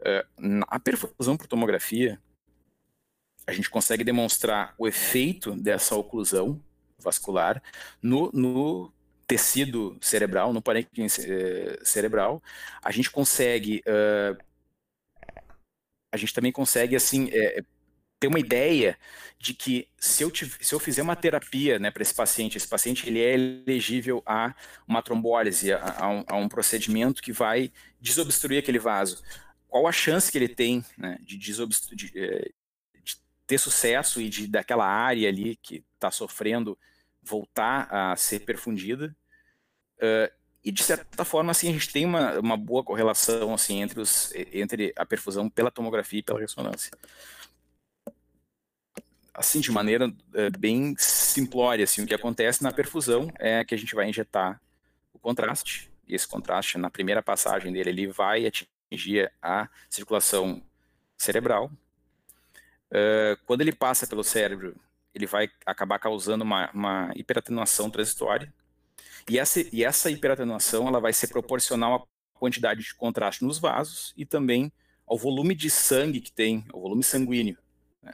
[0.01, 2.21] Uh, a perfusão por tomografia,
[3.49, 6.63] a gente consegue demonstrar o efeito dessa oclusão
[6.99, 7.63] vascular
[8.03, 8.93] no, no
[9.27, 12.43] tecido cerebral, no parênquima eh, cerebral.
[12.83, 14.37] A gente consegue, uh,
[16.13, 17.63] a gente também consegue, assim, é,
[18.21, 18.99] ter uma ideia
[19.39, 23.09] de que se eu, se eu fizer uma terapia né, para esse paciente, esse paciente
[23.09, 24.55] ele é elegível a
[24.87, 29.23] uma trombólise, a, a, um, a, um, procedimento que vai desobstruir aquele vaso.
[29.67, 32.55] Qual a chance que ele tem né, de, desobstruir, de,
[33.49, 36.79] ter sucesso e de daquela área ali que está sofrendo
[37.23, 39.17] voltar a ser perfundida.
[39.97, 40.31] Uh,
[40.63, 44.33] e de certa forma, assim, a gente tem uma, uma boa correlação assim entre, os,
[44.53, 46.93] entre a perfusão pela tomografia e pela ressonância.
[49.33, 53.79] Assim, de maneira uh, bem simplória, assim, o que acontece na perfusão é que a
[53.79, 54.61] gente vai injetar
[55.13, 60.63] o contraste, e esse contraste, na primeira passagem dele, ele vai atingir a circulação
[61.17, 61.71] cerebral.
[62.91, 64.75] Uh, quando ele passa pelo cérebro,
[65.15, 68.53] ele vai acabar causando uma, uma hiperatenuação transitória.
[69.29, 71.95] E essa, e essa hiperatenuação ela vai ser proporcional
[72.35, 74.73] à quantidade de contraste nos vasos e também
[75.07, 77.59] ao volume de sangue que tem, ao volume sanguíneo.
[78.03, 78.13] Né?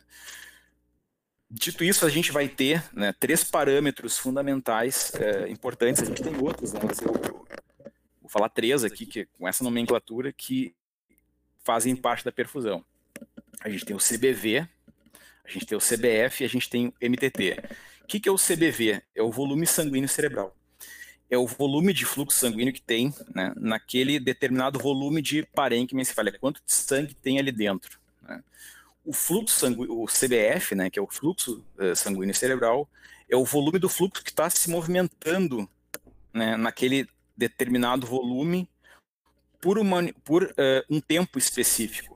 [1.50, 6.02] Dito isso, a gente vai ter né, três parâmetros fundamentais é, importantes.
[6.02, 7.12] A gente tem outros, né, mas eu,
[8.20, 10.74] vou falar três aqui, que, com essa nomenclatura, que
[11.62, 12.84] fazem parte da perfusão.
[13.64, 14.68] A gente tem o CBV,
[15.42, 17.58] a gente tem o CBF e a gente tem o MTT.
[18.02, 19.02] O que, que é o CBV?
[19.14, 20.54] É o volume sanguíneo cerebral.
[21.30, 26.38] É o volume de fluxo sanguíneo que tem né, naquele determinado volume de parênquima encefálica.
[26.38, 27.98] Quanto de sangue tem ali dentro.
[28.22, 28.44] Né?
[29.02, 32.86] O fluxo sanguíneo, o CBF, né, que é o fluxo uh, sanguíneo cerebral,
[33.30, 35.66] é o volume do fluxo que está se movimentando
[36.34, 38.68] né, naquele determinado volume
[39.58, 42.13] por, uma, por uh, um tempo específico.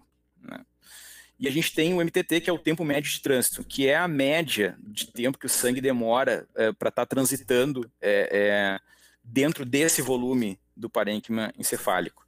[1.38, 3.96] E a gente tem o MTT, que é o tempo médio de trânsito, que é
[3.96, 8.80] a média de tempo que o sangue demora é, para estar tá transitando é, é,
[9.22, 12.24] dentro desse volume do parênquima encefálico.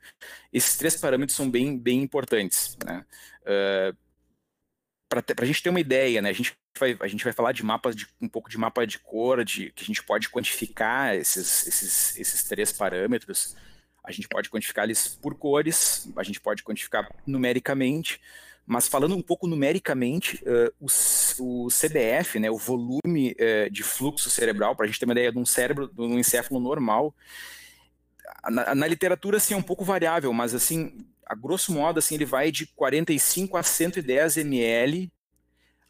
[0.53, 2.77] Esses três parâmetros são bem, bem importantes.
[2.85, 3.05] Né?
[3.43, 3.97] Uh,
[5.09, 7.65] para a gente ter uma ideia, né, a gente vai, a gente vai falar de
[7.65, 11.67] mapas de um pouco de mapa de cor, de que a gente pode quantificar esses,
[11.67, 13.57] esses, esses três parâmetros.
[14.05, 18.21] A gente pode quantificar eles por cores, a gente pode quantificar numericamente,
[18.67, 24.31] mas falando um pouco numericamente, uh, o, o, CBF, né, o volume uh, de fluxo
[24.31, 27.15] cerebral, para a gente ter uma ideia de um cérebro, de um encéfalo normal,
[28.49, 32.25] na, na, literatura assim, é um pouco variável, mas assim, a grosso modo, assim, ele
[32.25, 35.11] vai de 45 a 110 ml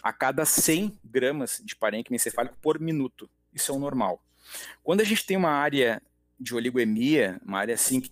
[0.03, 3.29] a cada 100 gramas de parênquima encefálico por minuto.
[3.53, 4.23] Isso é o normal.
[4.83, 6.03] Quando a gente tem uma área
[6.39, 8.11] de oligoemia, uma área assim que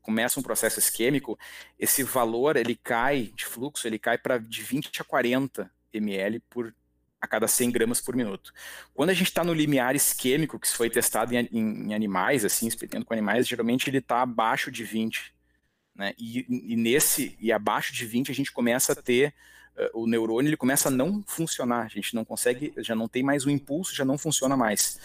[0.00, 1.38] começa um processo isquêmico,
[1.78, 6.74] esse valor ele cai de fluxo, ele cai para de 20 a 40 ml por
[7.20, 8.52] a cada 100 gramas por minuto.
[8.94, 12.66] Quando a gente está no limiar isquêmico, que foi testado em, em, em animais, assim,
[12.66, 15.34] experimentando com animais, geralmente ele está abaixo de 20.
[15.94, 16.14] Né?
[16.18, 19.34] E, e, nesse, e abaixo de 20, a gente começa a ter,
[19.76, 23.22] uh, o neurônio ele começa a não funcionar, a gente não consegue, já não tem
[23.22, 24.98] mais o impulso, já não funciona mais.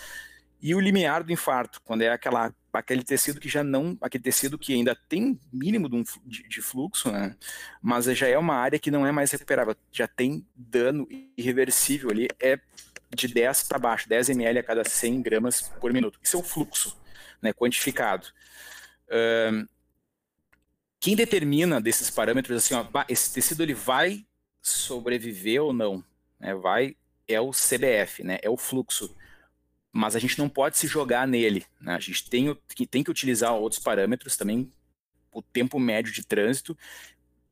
[0.66, 4.58] E o limiar do infarto, quando é aquela aquele tecido que já não, aquele tecido
[4.58, 5.88] que ainda tem mínimo
[6.26, 7.36] de, de, fluxo, né?
[7.80, 11.08] Mas já é uma área que não é mais recuperável, já tem dano
[11.38, 12.60] irreversível ali, é
[13.16, 16.20] de 10 para baixo, 10 ml a cada 100 gramas por minuto.
[16.20, 16.98] Isso é o fluxo,
[17.44, 18.26] né, quantificado.
[19.52, 19.68] Um,
[21.00, 24.26] quem determina desses parâmetros assim, ó, esse tecido ele vai
[24.64, 26.04] sobreviver ou não,
[26.40, 26.98] né, vai
[27.28, 29.16] é o CBF, né, é o fluxo
[29.96, 31.66] mas a gente não pode se jogar nele.
[31.80, 31.96] Né?
[31.96, 32.54] A gente tem,
[32.92, 34.70] tem que utilizar outros parâmetros também,
[35.32, 36.78] o tempo médio de trânsito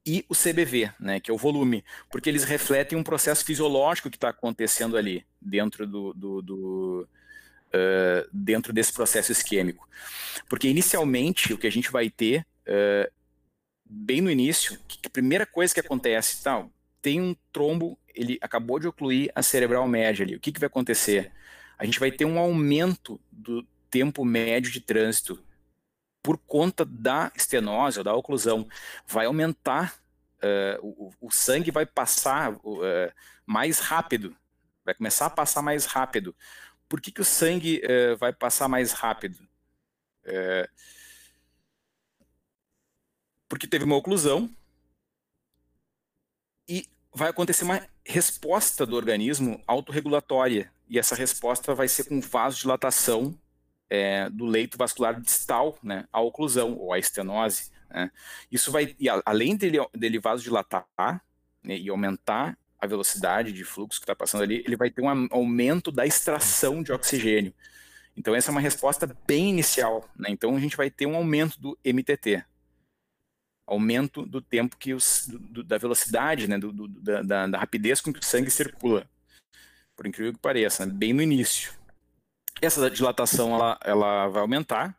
[0.05, 4.17] e o CBV, né, que é o volume, porque eles refletem um processo fisiológico que
[4.17, 7.09] está acontecendo ali dentro do, do, do
[7.69, 9.87] uh, dentro desse processo isquêmico.
[10.49, 13.09] Porque inicialmente o que a gente vai ter uh,
[13.85, 16.69] bem no início, que a primeira coisa que acontece, tal,
[17.01, 20.35] tem um trombo, ele acabou de ocluir a cerebral média ali.
[20.35, 21.31] O que, que vai acontecer?
[21.77, 25.43] A gente vai ter um aumento do tempo médio de trânsito
[26.21, 28.67] por conta da estenose ou da oclusão.
[29.05, 29.95] Vai aumentar,
[30.41, 33.11] uh, o, o, sangue vai passar uh,
[33.45, 34.35] mais rápido,
[34.85, 36.35] vai começar a passar mais rápido.
[36.87, 39.37] Por que, que o sangue uh, vai passar mais rápido?
[43.49, 44.49] porque teve uma oclusão
[47.13, 53.37] vai acontecer uma resposta do organismo autorregulatória e essa resposta vai ser com vasodilatação
[53.89, 57.71] é, do leito vascular distal, né, à oclusão ou à estenose.
[57.89, 58.11] Né.
[58.51, 61.23] Isso vai, e além dele, dele vasodilatar
[61.63, 65.27] né, e aumentar a velocidade de fluxo que está passando ali, ele vai ter um
[65.31, 67.53] aumento da extração de oxigênio.
[68.15, 70.09] Então essa é uma resposta bem inicial.
[70.17, 72.43] Né, então a gente vai ter um aumento do MTT,
[73.65, 78.11] aumento do tempo que os, do, da velocidade, né, do, do, da, da, rapidez com
[78.11, 79.07] que o sangue circula
[79.95, 80.93] por incrível que pareça, né?
[80.93, 81.73] bem no início.
[82.61, 84.97] Essa dilatação ela, ela vai aumentar.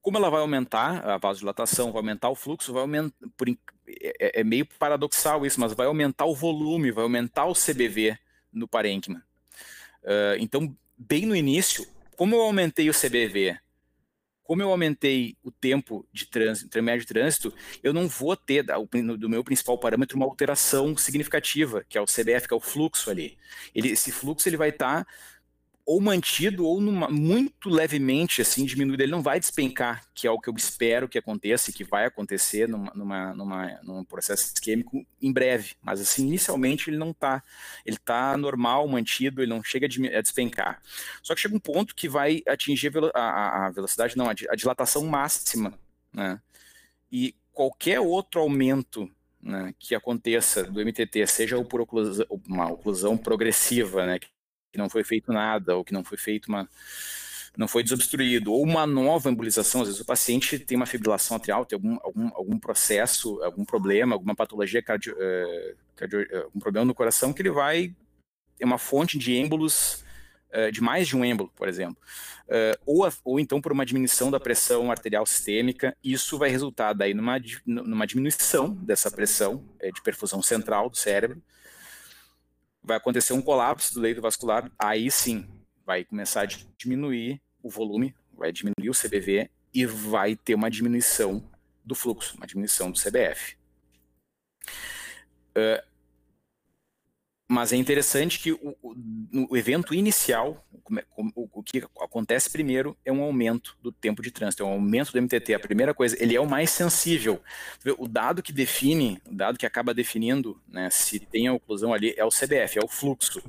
[0.00, 4.44] Como ela vai aumentar, a vasodilatação vai aumentar o fluxo, vai aumentar, por, é, é,
[4.44, 8.18] meio paradoxal isso, mas vai aumentar o volume, vai aumentar o CBV
[8.52, 9.24] no parênquima.
[10.02, 13.58] Uh, então, bem no início, como eu aumentei o CBV
[14.44, 18.62] como eu aumentei o tempo de trânsito, intermédio de trânsito, eu não vou ter
[19.18, 23.10] do meu principal parâmetro uma alteração significativa, que é o CBF, que é o fluxo
[23.10, 23.38] ali.
[23.74, 25.12] Ele, esse fluxo ele vai estar tá
[25.86, 29.02] ou mantido ou numa, muito levemente assim diminuído.
[29.02, 32.06] Ele não vai despencar, que é o que eu espero que aconteça e que vai
[32.06, 35.74] acontecer numa, numa, numa, num processo isquêmico em breve.
[35.82, 37.42] Mas assim, inicialmente ele não está.
[37.84, 40.80] Ele está normal, mantido, ele não chega a despencar.
[41.22, 45.78] Só que chega um ponto que vai atingir a, a velocidade, não, a dilatação máxima.
[46.12, 46.40] Né?
[47.12, 49.10] E qualquer outro aumento
[49.44, 54.28] né, que aconteça do MTT, seja por oclusão, uma oclusão progressiva, né, que
[54.78, 56.68] não foi feito nada, ou que não foi feito uma.
[57.56, 61.64] não foi desobstruído, ou uma nova embolização, às vezes o paciente tem uma fibrilação atrial,
[61.64, 66.84] tem algum, algum, algum processo, algum problema, alguma patologia cardio, uh, cardio, uh, um problema
[66.84, 67.94] no coração que ele vai.
[68.60, 70.04] é uma fonte de êmbolos
[70.54, 72.00] Uh, de mais de um êmbolo, por exemplo,
[72.46, 77.12] uh, ou, ou então por uma diminuição da pressão arterial sistêmica, isso vai resultar daí
[77.12, 81.42] numa, numa diminuição dessa pressão de perfusão central do cérebro,
[82.84, 85.48] vai acontecer um colapso do leito vascular, aí sim
[85.86, 91.50] vai começar a diminuir o volume, vai diminuir o CBV e vai ter uma diminuição
[91.84, 93.56] do fluxo, uma diminuição do CBF.
[95.56, 95.82] Uh,
[97.48, 98.94] mas é interessante que o, o,
[99.50, 100.66] o evento inicial,
[101.16, 105.12] o, o, que acontece primeiro é um aumento do tempo de trânsito, é um aumento
[105.12, 105.54] do MTT.
[105.54, 107.42] A primeira coisa, ele é o mais sensível.
[107.98, 112.14] O dado que define, o dado que acaba definindo né, se tem a oclusão ali
[112.16, 113.42] é o CBF, é o fluxo.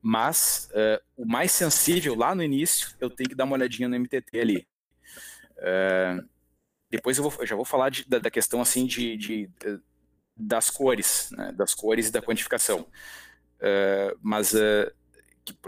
[0.00, 3.98] Mas uh, o mais sensível lá no início, eu tenho que dar uma olhadinha no
[3.98, 4.66] MTT ali.
[5.58, 6.26] Uh,
[6.90, 9.50] depois eu, vou, eu, já vou falar de, da, da, questão assim de, de
[10.36, 12.86] das cores, né, das cores e da quantificação.
[13.62, 14.92] Uh, mas uh,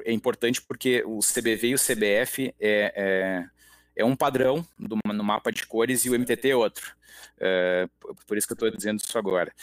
[0.05, 3.47] é importante porque o CBV e o CBF é, é,
[3.95, 6.93] é um padrão do, no mapa de cores e o MTT é outro.
[7.37, 9.55] Uh, por isso que eu estou dizendo isso agora.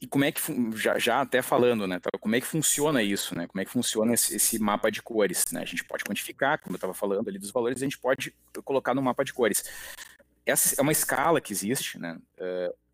[0.00, 0.40] e como é que,
[0.74, 4.14] já, já, até falando, né, como é que funciona isso, né, como é que funciona
[4.14, 7.38] esse, esse mapa de cores, né, a gente pode quantificar, como eu estava falando ali
[7.38, 8.34] dos valores, a gente pode
[8.64, 9.64] colocar no mapa de cores.
[10.46, 12.18] Essa é uma escala que existe, né,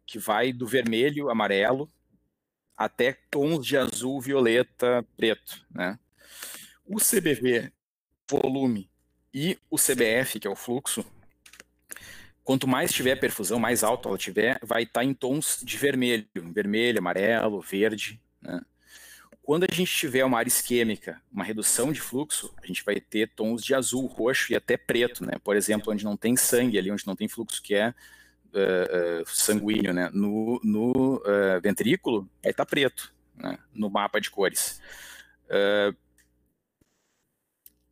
[0.07, 1.89] que vai do vermelho, amarelo,
[2.77, 5.99] até tons de azul, violeta, preto, né?
[6.85, 7.73] O CBV,
[8.29, 8.91] volume,
[9.33, 11.05] e o CBF, que é o fluxo,
[12.45, 16.27] quanto mais tiver perfusão, mais alta ela tiver, vai estar tá em tons de vermelho,
[16.35, 18.61] vermelho, amarelo, verde, né?
[19.43, 23.29] Quando a gente tiver uma área isquêmica, uma redução de fluxo, a gente vai ter
[23.29, 25.33] tons de azul, roxo e até preto, né?
[25.45, 27.93] Por exemplo, onde não tem sangue ali, onde não tem fluxo, que é
[28.55, 30.11] uh, sanguíneo, né?
[30.13, 33.59] No, no uh, ventrículo, aí tá preto, né?
[33.73, 34.81] No mapa de cores.
[35.47, 35.97] Uh,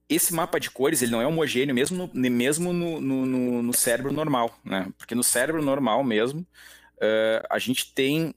[0.08, 4.12] esse mapa de cores ele não é homogêneo mesmo no, mesmo no, no, no, cérebro
[4.12, 4.92] normal, né?
[4.98, 8.34] Porque no cérebro normal mesmo uh, a gente tem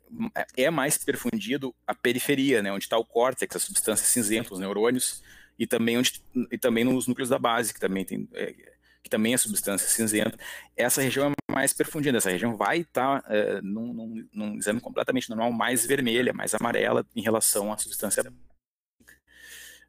[0.55, 2.71] é mais perfundido a periferia, né?
[2.71, 5.21] Onde está o córtex, a substância cinzenta, os neurônios
[5.59, 6.21] e também onde
[6.51, 8.74] e também nos núcleos da base que também tem é,
[9.05, 10.35] que também é substância cinzenta,
[10.75, 14.81] essa região é mais perfundida, essa região vai estar tá, é, num, num, num, exame
[14.81, 18.23] completamente normal, mais vermelha, mais amarela em relação à substância.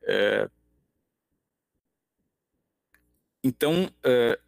[0.02, 0.50] É,
[3.42, 4.38] então, é,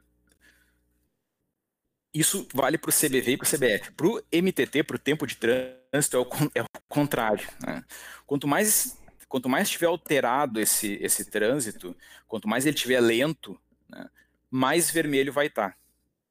[2.13, 3.93] isso vale para o CBV e para o CBF.
[3.93, 7.49] Para o MTT, para o tempo de trânsito, é o, é o contrário.
[7.65, 7.83] Né?
[8.27, 8.99] Quanto mais
[9.29, 11.97] quanto mais estiver alterado esse, esse trânsito,
[12.27, 14.09] quanto mais ele estiver lento, né,
[14.51, 15.71] mais vermelho vai estar.
[15.71, 15.77] Tá,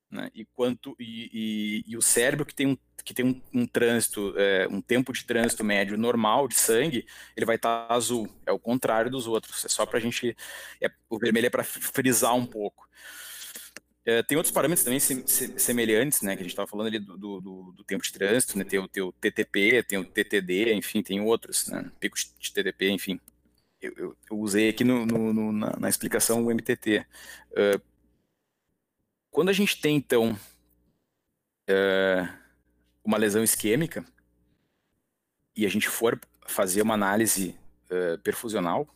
[0.10, 0.30] né?
[0.34, 4.34] E, quanto, e, e, e, o cérebro que tem um, que tem um, um trânsito,
[4.38, 7.06] é, um tempo de trânsito médio normal de sangue,
[7.36, 8.28] ele vai estar tá azul.
[8.46, 9.66] É o contrário dos outros.
[9.66, 10.36] É só para a gente.
[10.82, 12.88] É, o vermelho é para frisar um pouco.
[14.06, 17.74] É, tem outros parâmetros também semelhantes, né, que a gente estava falando ali do, do,
[17.76, 21.20] do, tempo de trânsito, né, tem o, tem o TTP, tem o TTD, enfim, tem
[21.20, 23.20] outros, né, pico de TTP, enfim.
[23.82, 27.06] Eu, eu, eu usei aqui no, no, no na, na, explicação o MTT.
[27.52, 27.82] Uh,
[29.38, 30.32] quando a gente tem, então,
[31.70, 32.28] uh,
[33.04, 34.04] uma lesão isquêmica
[35.56, 37.56] e a gente for fazer uma análise
[37.92, 38.88] uh, perfusional,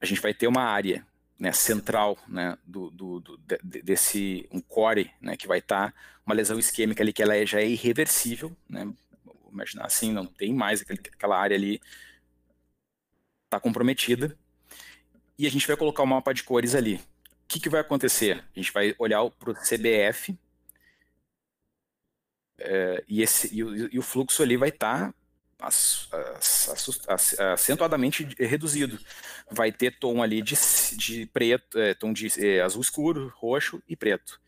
[0.00, 1.06] a gente vai ter uma área
[1.38, 6.34] né, central né, do, do, do, desse um core né, que vai estar tá uma
[6.34, 8.92] lesão isquêmica ali que ela é, já é irreversível, né,
[9.52, 11.80] imaginar assim, não tem mais aquele, aquela área ali
[13.44, 14.36] está comprometida.
[15.38, 16.96] E a gente vai colocar um mapa de cores ali.
[16.96, 17.13] o
[17.46, 18.44] que, que vai acontecer?
[18.54, 20.36] A gente vai olhar para o CBF
[22.58, 25.12] é, e, esse, e, o, e, o, fluxo ali vai estar
[25.58, 25.68] tá
[27.52, 28.98] acentuadamente reduzido.
[29.50, 30.54] Vai ter tom ali de,
[30.96, 34.40] de preto, é, tom de é, azul escuro, roxo e preto.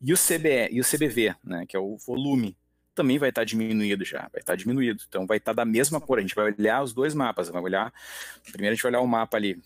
[0.00, 2.56] E o, CBE, e o CBV, né, que é o volume
[2.94, 5.02] também vai estar tá diminuído já, vai estar tá diminuído.
[5.08, 6.18] Então vai estar tá da mesma cor.
[6.18, 7.92] A gente vai olhar os dois mapas, vai olhar.
[8.52, 9.60] Primeiro a gente vai olhar o mapa ali,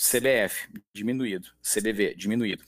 [0.00, 2.64] CBF diminuído, CBV diminuído.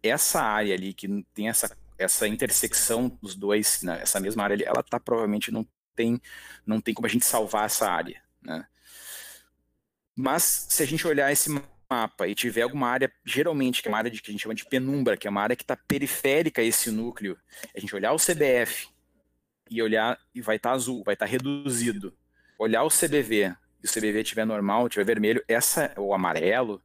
[0.00, 4.64] Essa área ali que tem essa essa intersecção dos dois, né, essa mesma área ali,
[4.64, 6.20] ela tá provavelmente não tem
[6.64, 8.66] não tem como a gente salvar essa área, né?
[10.14, 11.50] Mas se a gente olhar esse
[11.90, 14.54] mapa e tiver alguma área, geralmente, que é uma área de, que a gente chama
[14.54, 17.38] de penumbra, que é uma área que está periférica a esse núcleo,
[17.74, 18.88] a gente olhar o CBF
[19.70, 22.16] e olhar e vai estar tá azul, vai estar tá reduzido.
[22.58, 26.82] Olhar o CBV e o CBV estiver normal, estiver vermelho, essa ou amarelo,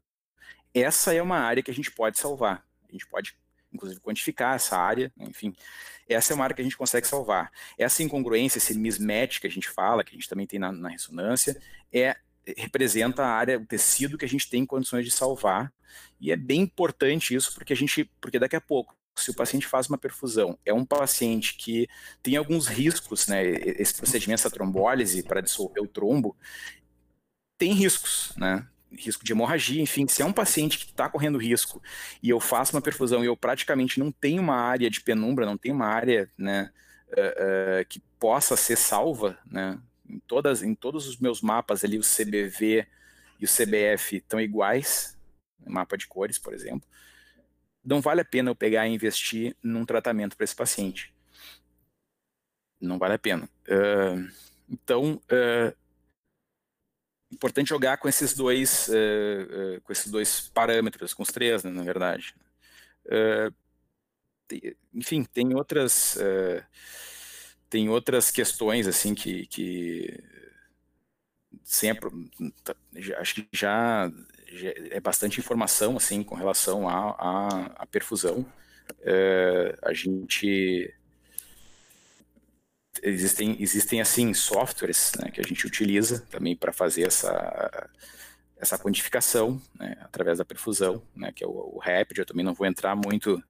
[0.74, 2.66] essa é uma área que a gente pode salvar.
[2.88, 3.36] A gente pode
[3.74, 5.56] inclusive quantificar essa área, enfim.
[6.08, 7.52] Essa é uma área que a gente consegue salvar.
[7.78, 10.90] Essa incongruência, esse mismatch que a gente fala, que a gente também tem na, na
[10.90, 11.60] ressonância,
[11.92, 12.16] é
[12.58, 15.72] representa a área, o tecido que a gente tem condições de salvar.
[16.20, 19.68] E é bem importante isso, porque a gente, porque daqui a pouco, se o paciente
[19.68, 21.88] faz uma perfusão, é um paciente que
[22.24, 23.44] tem alguns riscos, né?
[23.46, 26.36] Esse procedimento, essa trombólise para dissolver o trombo,
[27.62, 28.66] tem riscos, né?
[28.92, 31.80] Risco de hemorragia, enfim, se é um paciente que está correndo risco
[32.22, 35.56] e eu faço uma perfusão e eu praticamente não tenho uma área de penumbra, não
[35.56, 36.72] tenho uma área, né,
[37.10, 42.00] uh, uh, que possa ser salva, né, em, todas, em todos os meus mapas ali,
[42.00, 42.88] o CBV
[43.40, 45.16] e o CBF estão iguais,
[45.64, 46.90] mapa de cores, por exemplo,
[47.86, 51.14] não vale a pena eu pegar e investir num tratamento para esse paciente.
[52.82, 53.48] Não vale a pena.
[53.68, 54.28] Uh,
[54.68, 55.81] então, uh,
[57.32, 61.84] importante jogar com esses dois, uh, com esses dois parâmetros, com os três, né, na
[61.84, 62.36] verdade.
[64.48, 66.18] Tem, enfim, tem outras
[67.70, 70.22] tem outras questões assim que, que
[71.64, 72.10] sempre
[73.18, 74.12] acho que já,
[74.48, 78.46] já, é bastante informação assim com relação à, à, à perfusão
[79.82, 80.94] a gente
[83.02, 87.90] existem existem assim softwares né, que a gente utiliza também para fazer essa
[88.62, 92.20] essa quantificação né, através da perfusão, né, que é o, o Rapid.
[92.20, 93.44] Eu também não vou entrar muito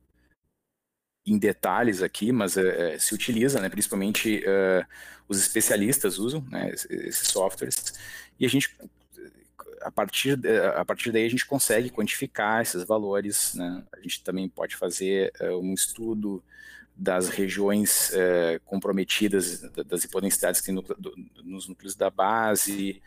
[1.25, 4.85] em detalhes aqui, mas uh, se utiliza, né, principalmente uh,
[5.27, 7.93] os especialistas usam né, esses softwares,
[8.39, 8.75] e a gente,
[9.81, 10.39] a partir,
[10.75, 13.53] a partir daí, a gente consegue quantificar esses valores.
[13.53, 15.31] Né, a gente também pode fazer
[15.61, 16.43] um estudo
[16.95, 18.11] das regiões
[18.65, 21.13] comprometidas, das hipodensidades que tem no, do,
[21.43, 23.01] nos núcleos da base,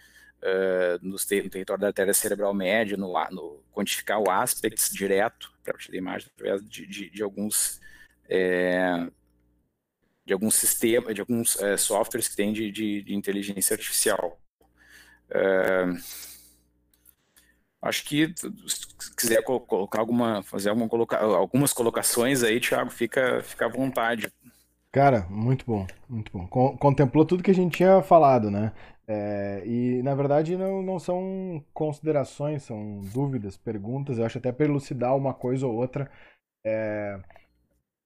[1.01, 1.19] no, no,
[1.51, 6.29] território da artéria cerebral média, no, no quantificar o aspects direto, para partir da imagem,
[6.35, 7.81] através de, de, de alguns
[8.29, 9.07] é,
[10.25, 14.41] de alguns sistemas, de alguns softwares que tem de, de, de inteligência artificial.
[15.31, 15.85] É,
[17.85, 18.35] acho que
[18.67, 24.33] se quiser colocar alguma, fazer alguma colocar algumas colocações aí, Thiago, fica, fica à vontade.
[24.91, 26.47] Cara, muito bom, muito bom.
[26.79, 28.73] Contemplou tudo que a gente tinha falado, né?
[29.07, 34.19] É, e na verdade não, não são considerações, são dúvidas, perguntas.
[34.19, 36.11] Eu acho até para elucidar uma coisa ou outra.
[36.65, 37.21] É,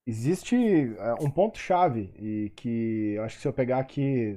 [0.06, 4.36] existe é, um ponto-chave e que eu acho que se eu pegar aqui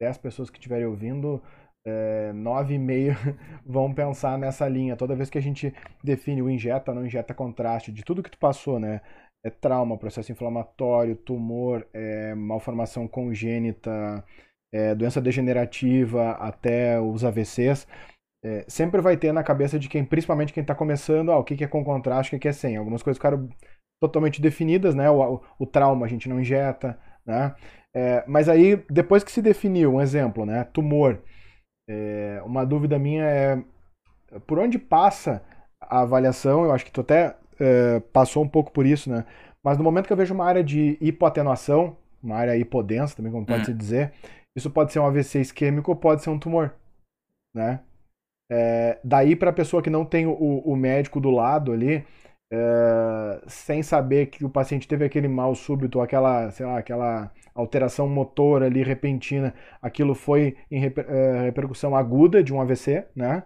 [0.00, 1.42] 10 pessoas que estiverem ouvindo,
[1.84, 3.14] é, nove e meio
[3.66, 4.96] vão pensar nessa linha.
[4.96, 8.38] Toda vez que a gente define o injeta, não injeta contraste, de tudo que tu
[8.38, 9.00] passou, né?
[9.44, 14.24] É trauma, processo inflamatório, tumor, é, malformação congênita,
[14.72, 17.86] é, doença degenerativa, até os AVCs.
[18.44, 21.56] É, sempre vai ter na cabeça de quem, principalmente quem está começando, ah, o que,
[21.56, 22.76] que é com contraste, o que, que é sem.
[22.76, 23.48] Algumas coisas ficaram
[24.00, 25.10] totalmente definidas, né?
[25.10, 27.54] O, o, o trauma a gente não injeta, né?
[27.94, 30.64] É, mas aí, depois que se definiu, um exemplo, né?
[30.72, 31.20] Tumor.
[31.88, 33.62] É, uma dúvida minha é
[34.46, 35.42] por onde passa
[35.80, 36.64] a avaliação?
[36.64, 39.24] Eu acho que tu até é, passou um pouco por isso, né?
[39.62, 43.46] Mas no momento que eu vejo uma área de hipoatenuação, uma área hipodensa também, como
[43.46, 43.66] pode hum.
[43.66, 44.12] se dizer,
[44.56, 46.74] isso pode ser um AVC isquêmico ou pode ser um tumor,
[47.54, 47.80] né?
[48.50, 52.04] É, daí para a pessoa que não tem o, o médico do lado ali,
[52.52, 58.06] é, sem saber que o paciente teve aquele mal súbito, aquela, sei lá, aquela alteração
[58.06, 63.42] motor ali repentina, aquilo foi em reper, é, repercussão aguda de um AVC, né?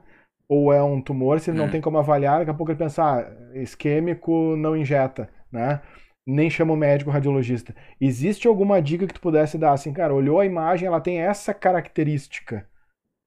[0.49, 1.71] Ou é um tumor, se ele não hum.
[1.71, 5.81] tem como avaliar, daqui a pouco ele pensa, ah, isquêmico não injeta, né?
[6.27, 7.75] Nem chama o médico radiologista.
[8.01, 11.55] Existe alguma dica que tu pudesse dar assim, cara, olhou a imagem, ela tem essa
[11.55, 12.69] característica.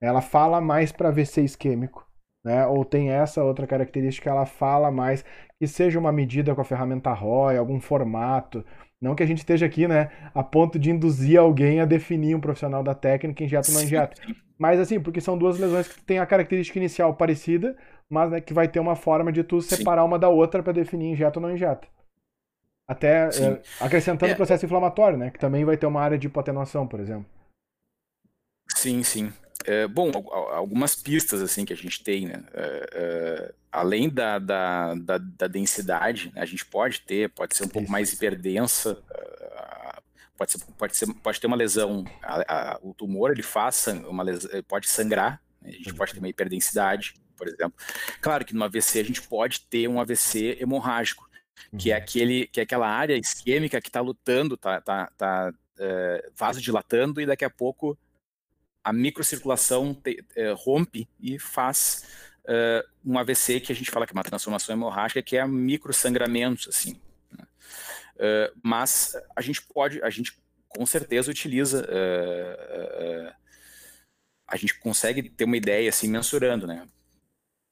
[0.00, 2.09] Ela fala mais para AVC isquêmico.
[2.44, 2.66] Né?
[2.66, 5.24] Ou tem essa outra característica, ela fala mais
[5.58, 8.64] que seja uma medida com a ferramenta ROI, algum formato.
[9.00, 12.40] Não que a gente esteja aqui, né, a ponto de induzir alguém a definir um
[12.40, 14.20] profissional da técnica injeta ou não injeta.
[14.58, 17.76] Mas assim, porque são duas lesões que têm a característica inicial parecida,
[18.10, 20.08] mas né, que vai ter uma forma de tu separar Sim.
[20.08, 21.88] uma da outra para definir injeta ou não injeta.
[22.86, 25.30] Até é, acrescentando o é, processo inflamatório, né?
[25.30, 27.24] Que também vai ter uma área de hipotenuação, por exemplo.
[28.74, 29.32] Sim, sim.
[29.64, 32.42] É, bom, algumas pistas assim que a gente tem, né?
[32.54, 37.68] É, é, além da, da, da, da, densidade, a gente pode ter, pode ser um
[37.68, 40.02] pouco mais hiperdensa, uh,
[40.36, 44.22] pode, ser, pode, ser, pode ter uma lesão, a, a, o tumor ele faz uma
[44.22, 45.70] lesão, pode sangrar, né?
[45.70, 47.74] a gente pode ter uma hiperdensidade, por exemplo.
[48.20, 51.28] Claro que no AVC a gente pode ter um AVC hemorrágico,
[51.78, 52.02] que é uhum.
[52.02, 57.26] aquele, que é aquela área isquêmica que está lutando, está tá, tá, uh, vasodilatando e
[57.26, 57.96] daqui a pouco
[58.82, 62.04] a microcirculação te, uh, rompe e faz
[62.44, 66.68] uh, um AVC que a gente fala que é uma transformação hemorrágica, que é microsangramento,
[66.68, 67.00] assim.
[67.30, 67.44] Né?
[68.16, 71.84] Uh, mas a gente pode, a gente com certeza utiliza,
[74.46, 76.86] a gente consegue ter uma ideia assim mensurando, né?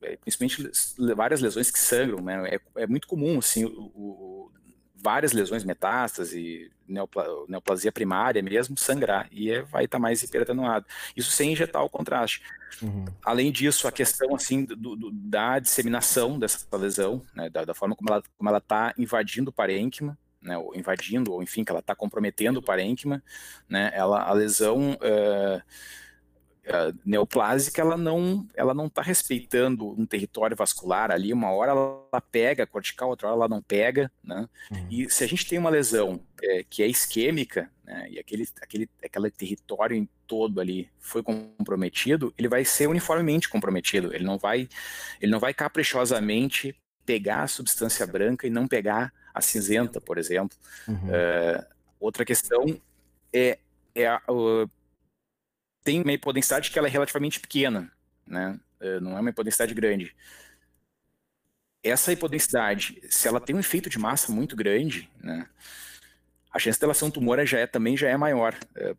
[0.02, 0.68] É, principalmente
[1.14, 2.56] várias lesões que sangram, né?
[2.56, 4.52] É, é muito comum assim o, o
[5.00, 10.86] várias lesões, metástase, neopla, neoplasia primária mesmo, sangrar e é, vai estar tá mais hiperatenuado.
[11.16, 12.42] Isso sem injetar o contraste.
[12.82, 13.04] Uhum.
[13.24, 17.94] Além disso, a questão assim do, do, da disseminação dessa lesão, né, da, da, forma
[17.94, 21.80] como ela como ela está invadindo o parênquima, né, ou invadindo, ou enfim, que ela
[21.80, 23.22] está comprometendo o parênquima,
[23.68, 25.62] né, ela, a lesão uh,
[27.04, 32.66] neoplásica ela não ela não está respeitando um território vascular ali uma hora ela pega
[32.66, 34.86] cortical outra hora ela não pega né uhum.
[34.90, 38.88] e se a gente tem uma lesão é, que é isquêmica né, e aquele aquele
[39.02, 44.68] aquele território todo ali foi comprometido ele vai ser uniformemente comprometido ele não vai
[45.20, 50.56] ele não vai caprichosamente pegar a substância branca e não pegar a cinzenta por exemplo
[50.86, 50.94] uhum.
[50.94, 51.64] uh,
[51.98, 52.80] outra questão
[53.32, 53.58] é
[53.94, 54.70] é a, uh,
[55.82, 57.90] tem uma hipodensidade que ela é relativamente pequena,
[58.26, 58.58] né?
[58.80, 60.14] Eh, não é uma hipodensidade grande.
[61.82, 65.48] Essa hipodensidade, se ela tem um efeito de massa muito grande, né?
[66.52, 68.54] A chance dela ser um tumor já é, também já é maior.
[68.76, 68.94] Eh,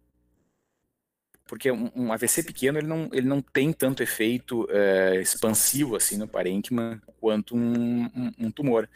[1.46, 6.16] porque um, um, AVC pequeno ele não, ele não tem tanto efeito é, expansivo assim
[6.16, 8.88] no parênquima quanto um, um, um tumor.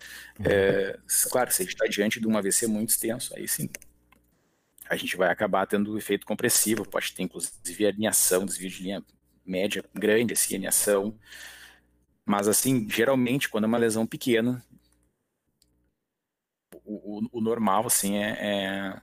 [0.45, 0.99] É,
[1.31, 3.67] claro, se a gente está diante de um AVC muito extenso, aí sim,
[4.93, 9.03] a gente vai acabar tendo efeito compressivo, pode ter inclusive alinhação, desvio de linha
[9.45, 11.17] média grande, assim, alinhação.
[12.25, 14.63] Mas, assim, geralmente, quando é uma lesão pequena,
[16.85, 19.01] o, o, o normal, assim, é, é,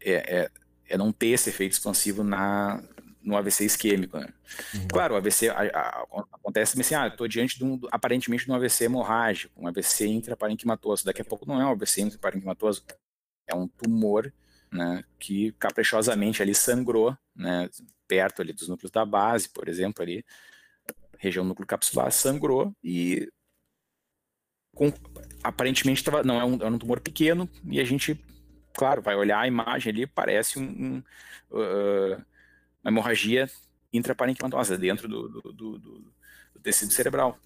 [0.00, 0.50] é, é,
[0.88, 2.82] é não ter esse efeito expansivo na,
[3.22, 4.18] no AVC isquêmico.
[4.18, 4.28] Né?
[4.74, 4.88] Uhum.
[4.88, 8.54] Claro, o AVC a, a, acontece assim, ah, estou diante de um, aparentemente de um
[8.54, 11.04] AVC hemorrágico, um AVC intraparenquimatoso.
[11.04, 12.84] Daqui a pouco não é um AVC intraparenquimatoso,
[13.46, 14.32] é um tumor
[14.72, 17.68] né, que caprichosamente ali sangrou, né,
[18.06, 20.24] perto ali dos núcleos da base, por exemplo, ali,
[21.18, 23.28] região núcleo capsular, sangrou e
[24.74, 24.92] com,
[25.42, 28.22] aparentemente tava, não é um, é um tumor pequeno e a gente,
[28.74, 31.02] claro, vai olhar a imagem ali, parece um, um
[31.50, 32.22] uh,
[32.82, 33.50] uma hemorragia
[33.92, 36.14] intraparenquimatosa dentro do, do, do, do,
[36.62, 37.38] tecido cerebral.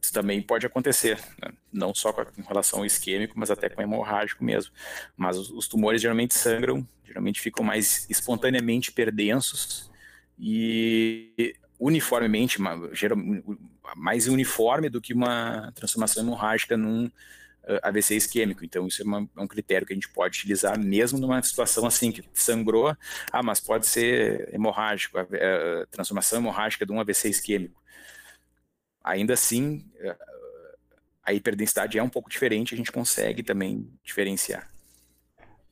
[0.00, 1.50] Isso também pode acontecer, né?
[1.72, 4.70] não só com relação ao isquêmico, mas até com hemorrágico mesmo.
[5.16, 9.90] Mas os, os tumores geralmente sangram, geralmente ficam mais espontaneamente perdensos
[10.38, 12.58] e uniformemente,
[13.96, 18.64] mais uniforme do que uma transformação hemorrágica num uh, AVC isquêmico.
[18.64, 21.86] Então, isso é, uma, é, um critério que a gente pode utilizar mesmo numa situação
[21.86, 22.96] assim, que sangrou,
[23.32, 27.82] ah, mas pode ser hemorrágico, a, a transformação hemorrágica de um AVC isquêmico
[29.04, 30.16] ainda assim, eh,
[31.22, 34.68] a hiperdensidade é um pouco diferente, a gente consegue também diferenciar.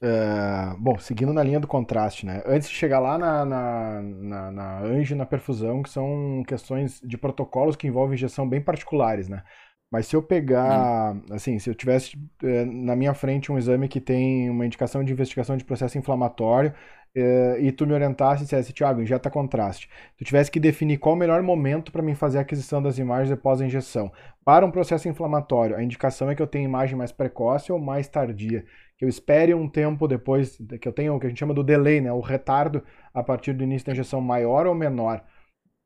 [0.03, 2.43] Uh, bom, seguindo na linha do contraste, né?
[2.45, 7.01] Antes de chegar lá na, na, na, na anjo e na perfusão, que são questões
[7.05, 9.45] de protocolos que envolvem injeção bem particulares, né?
[9.93, 11.23] Mas se eu pegar, hum.
[11.31, 15.13] assim, se eu tivesse eh, na minha frente um exame que tem uma indicação de
[15.13, 16.75] investigação de processo inflamatório eh,
[17.15, 19.89] e tu me orientasse e dissesse, Thiago, injeta contraste.
[20.17, 23.31] Tu tivesse que definir qual o melhor momento para mim fazer a aquisição das imagens
[23.31, 24.11] após a injeção.
[24.45, 28.09] Para um processo inflamatório, a indicação é que eu tenha imagem mais precoce ou mais
[28.09, 28.65] tardia.
[28.97, 31.63] Que eu espere um tempo depois, que eu tenha o que a gente chama do
[31.63, 32.13] delay, né?
[32.13, 32.83] O retardo
[33.13, 35.25] a partir do início da injeção maior ou menor.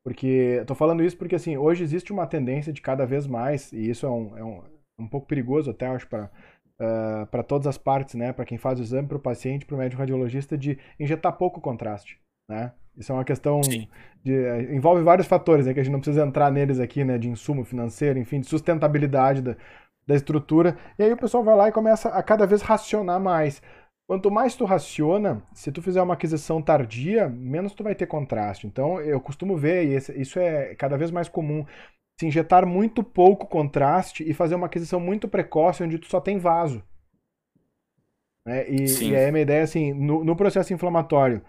[0.04, 3.90] Porque, tô falando isso porque, assim, hoje existe uma tendência de cada vez mais, e
[3.90, 4.62] isso é um, é um,
[5.00, 6.30] um pouco perigoso até, acho, para
[6.80, 6.84] uh,
[7.22, 8.32] ah, para todas as partes, né?
[8.32, 11.60] Para quem faz o exame, para o paciente, para o médico radiologista, de injetar pouco
[11.60, 12.18] contraste,
[12.48, 12.72] né?
[12.96, 14.32] Isso é uma questão de,
[14.72, 17.62] envolve vários fatores, né, que a gente não precisa entrar neles aqui, né, de insumo
[17.62, 19.54] financeiro, enfim, de sustentabilidade da,
[20.06, 20.78] da estrutura.
[20.98, 23.60] E aí o pessoal vai lá e começa a cada vez racionar mais.
[24.08, 28.66] Quanto mais tu raciona, se tu fizer uma aquisição tardia, menos tu vai ter contraste.
[28.66, 31.66] Então, eu costumo ver, e isso é cada vez mais comum,
[32.18, 36.38] se injetar muito pouco contraste e fazer uma aquisição muito precoce onde tu só tem
[36.38, 36.82] vaso.
[38.46, 38.68] Né?
[38.70, 41.42] E, e, aí a minha ideia é assim, no, no processo inflamatório,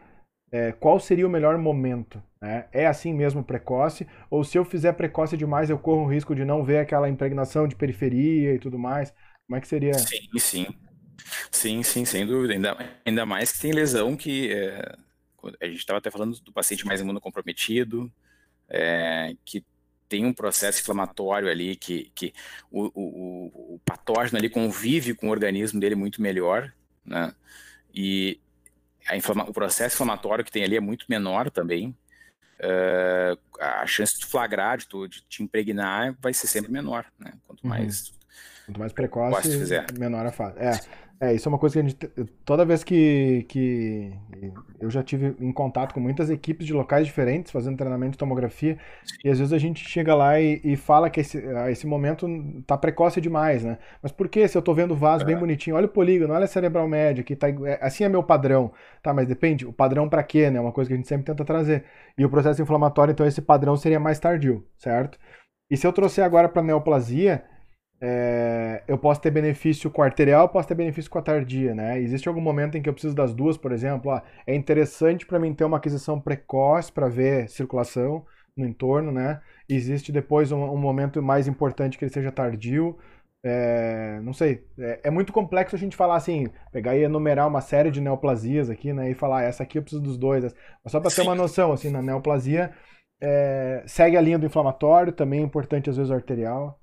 [0.52, 2.22] é, qual seria o melhor momento?
[2.42, 2.68] Né?
[2.72, 4.08] É assim mesmo precoce?
[4.30, 7.68] Ou se eu fizer precoce demais, eu corro o risco de não ver aquela impregnação
[7.68, 9.14] de periferia e tudo mais?
[9.46, 9.94] Como é que seria?
[9.94, 10.68] Sim, sim.
[11.52, 12.54] Sim, sim, sem dúvida.
[12.54, 14.52] Ainda, ainda mais que tem lesão que.
[14.52, 14.96] É,
[15.62, 18.12] a gente estava até falando do paciente mais imunocomprometido,
[18.70, 19.64] é, que
[20.08, 22.34] tem um processo inflamatório ali, que, que
[22.72, 26.74] o, o, o, patógeno ali convive com o organismo dele muito melhor,
[27.06, 27.34] né?
[27.94, 28.40] E
[29.48, 31.96] o processo inflamatório que tem ali é muito menor também.
[32.60, 37.34] Uh, a chance de flagrar, de, tu, de te impregnar, vai ser sempre menor, né?
[37.46, 37.70] Quanto uhum.
[37.70, 38.14] mais.
[38.66, 39.50] Quanto mais precoce,
[39.98, 40.60] menor a fase.
[40.60, 40.72] É.
[41.20, 41.96] É, isso é uma coisa que a gente.
[42.46, 44.14] Toda vez que, que
[44.80, 48.78] eu já tive em contato com muitas equipes de locais diferentes fazendo treinamento de tomografia,
[49.24, 52.28] e às vezes a gente chega lá e, e fala que esse, ah, esse momento
[52.68, 53.80] tá precoce demais, né?
[54.02, 55.28] Mas por que se eu tô vendo o vaso é.
[55.28, 55.76] bem bonitinho?
[55.76, 58.72] Olha o polígono, olha a cerebral média, que tá, é, assim é meu padrão.
[59.02, 60.60] Tá, mas depende, o padrão para quê, né?
[60.60, 61.84] É uma coisa que a gente sempre tenta trazer.
[62.16, 65.18] E o processo inflamatório, então, esse padrão seria mais tardio, certo?
[65.70, 67.44] E se eu trouxer agora para neoplasia
[68.00, 72.00] é, eu posso ter benefício com a arterial, posso ter benefício com a tardia, né?
[72.00, 74.12] Existe algum momento em que eu preciso das duas, por exemplo?
[74.12, 78.26] Ah, é interessante para mim ter uma aquisição precoce para ver circulação
[78.56, 79.42] no entorno, né?
[79.68, 82.98] Existe depois um, um momento mais importante que ele seja tardio.
[83.44, 87.62] É, não sei, é, é, muito complexo a gente falar assim, pegar e enumerar uma
[87.62, 89.10] série de neoplasias aqui, né?
[89.10, 90.44] E falar, ah, essa aqui eu preciso dos dois.
[90.84, 92.72] Mas só para ter uma noção, assim, na neoplasia
[93.22, 96.80] é, segue a linha do inflamatório, também é importante às vezes o arterial.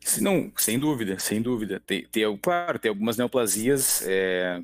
[0.00, 1.80] Se não, sem dúvida, sem dúvida.
[1.80, 4.62] Tem, tem, claro, tem algumas neoplasias é,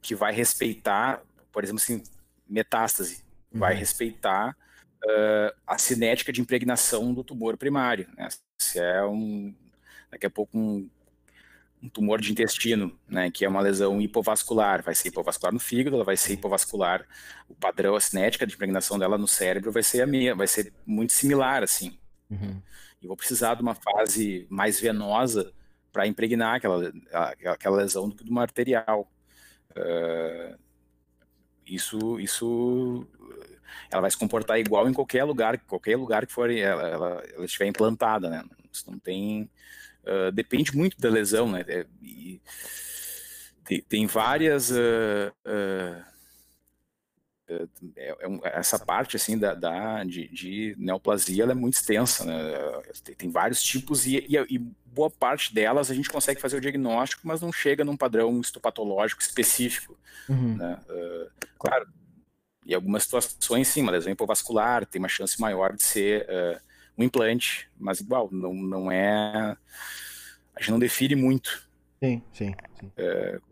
[0.00, 1.20] que vai respeitar,
[1.52, 2.02] por exemplo, assim,
[2.48, 3.60] metástase, uhum.
[3.60, 4.56] vai respeitar
[5.04, 8.08] uh, a cinética de impregnação do tumor primário.
[8.16, 8.28] Né?
[8.58, 9.54] Se é um,
[10.10, 10.88] daqui a pouco um,
[11.82, 15.96] um tumor de intestino, né, que é uma lesão hipovascular, vai ser hipovascular no fígado,
[15.96, 17.04] ela vai ser hipovascular,
[17.48, 20.72] o padrão, a cinética de impregnação dela no cérebro vai ser a minha, vai ser
[20.86, 21.98] muito similar, assim.
[22.30, 22.62] Uhum
[23.00, 25.52] e vou precisar de uma fase mais venosa
[25.92, 26.92] para impregnar aquela,
[27.46, 29.10] aquela lesão do que uma arterial.
[29.72, 30.58] Uh,
[31.66, 33.06] isso, isso,
[33.90, 37.44] ela vai se comportar igual em qualquer lugar, qualquer lugar que for ela, ela, ela
[37.44, 38.44] estiver implantada, né?
[38.72, 39.50] Isso não tem,
[40.04, 41.64] uh, depende muito da lesão, né?
[41.66, 42.40] É, e,
[43.64, 45.32] tem, tem várias uh,
[47.96, 48.16] é, é,
[48.58, 52.52] essa parte assim da, da de, de, neoplasia é muito extensa, né?
[53.02, 56.60] tem, tem, vários tipos e, e, e, boa parte delas a gente consegue fazer o
[56.60, 59.98] diagnóstico, mas não chega num padrão histopatológico específico.
[60.28, 60.56] Uhum.
[60.56, 60.78] Né?
[60.88, 61.88] Uh, claro,
[62.64, 66.60] em algumas situações sim, uma lesão hipovascular tem uma chance maior de ser uh,
[66.96, 69.56] um implante, mas igual não, não é
[70.54, 71.68] a gente não define muito.
[72.02, 72.54] Sim, sim.
[72.78, 72.86] sim.
[72.86, 73.49] Uh,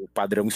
[0.00, 0.48] o padrão,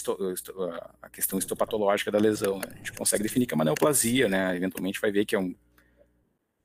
[1.02, 2.58] a questão histopatológica da lesão.
[2.58, 2.66] Né?
[2.72, 4.56] A gente consegue definir que é uma neoplasia, né?
[4.56, 5.54] Eventualmente vai ver que é um,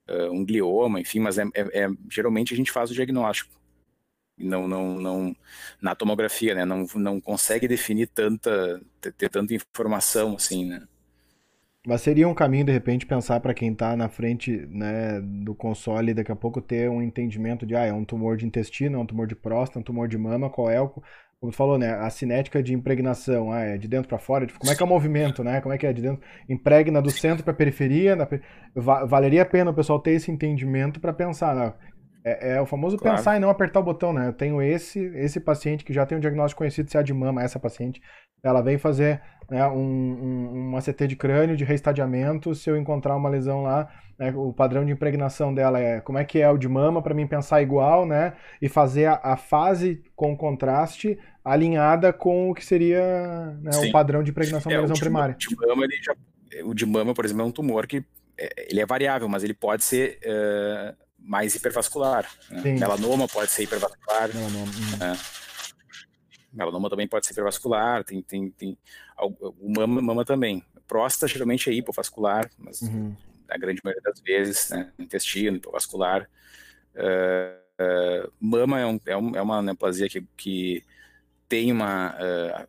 [0.09, 3.59] uh, um glioma, enfim, mas é, é, é, geralmente a gente faz o diagnóstico.
[4.37, 5.35] Não, não, não,
[5.81, 6.63] na tomografia, né?
[6.63, 10.87] Não, não consegue definir tanta, ter, ter tanta informação assim, né?
[11.85, 16.13] Mas seria um caminho, de repente, pensar para quem está na frente né, do console
[16.13, 19.05] daqui a pouco ter um entendimento de, ah, é um tumor de intestino, é um
[19.05, 20.91] tumor de próstata, é um tumor de mama, qual é o,
[21.39, 24.71] como tu falou, né, a cinética de impregnação, ah, é de dentro para fora, como
[24.71, 25.61] é que é o movimento, né?
[25.61, 28.27] Como é que é de dentro, impregna do centro para a periferia, na,
[28.75, 31.73] valeria a pena o pessoal ter esse entendimento para pensar, né?
[32.25, 33.15] É, é, o famoso claro.
[33.15, 34.27] pensar e não apertar o botão, né?
[34.27, 37.41] Eu tenho esse esse paciente que já tem um diagnóstico conhecido se é de mama,
[37.41, 38.01] essa paciente,
[38.43, 43.15] ela vem fazer né, um, um, um ACT de crânio de reestadiamento, se eu encontrar
[43.15, 43.89] uma lesão lá,
[44.19, 47.13] né, o padrão de impregnação dela é como é que é o de mama, para
[47.13, 48.33] mim pensar igual, né?
[48.61, 54.21] E fazer a, a, fase com contraste alinhada com o que seria né, o padrão
[54.21, 55.35] de impregnação é, da lesão de, primária.
[55.35, 56.15] De mama, já,
[56.65, 58.03] o de mama, por exemplo, é um tumor que
[58.37, 62.29] é, ele é variável, mas ele pode ser uh, mais hipervascular.
[62.51, 62.73] Né?
[62.73, 64.29] Melanoma pode ser hipervascular.
[64.35, 64.71] Melanoma.
[64.99, 65.17] Né?
[66.51, 68.77] Melanoma também pode ser hipervascular, tem, tem, tem
[69.17, 70.61] o mama, mama também.
[70.85, 73.15] Próstata geralmente é hipovascular, mas uhum.
[73.49, 76.29] A grande maioria das vezes, né, intestino, hipovascular.
[76.95, 80.83] Uh, uh, mama é, um, é, um, é, uma neoplasia que, que
[81.47, 82.67] tem uma uh,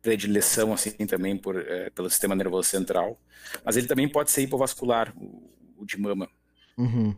[0.00, 1.56] predileção assim também por,
[1.94, 3.18] pelo sistema nervoso central,
[3.64, 6.28] mas ele também pode ser hipovascular, o, o de mama.
[6.76, 7.14] Uhum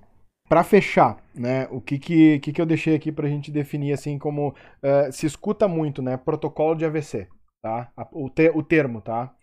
[0.48, 3.92] para fechar, né, o que que, que que eu deixei aqui para a gente definir
[3.92, 7.28] assim como uh, se escuta muito, né, protocolo de AVC,
[7.62, 7.90] tá?
[8.12, 9.34] O, te, o termo, tá?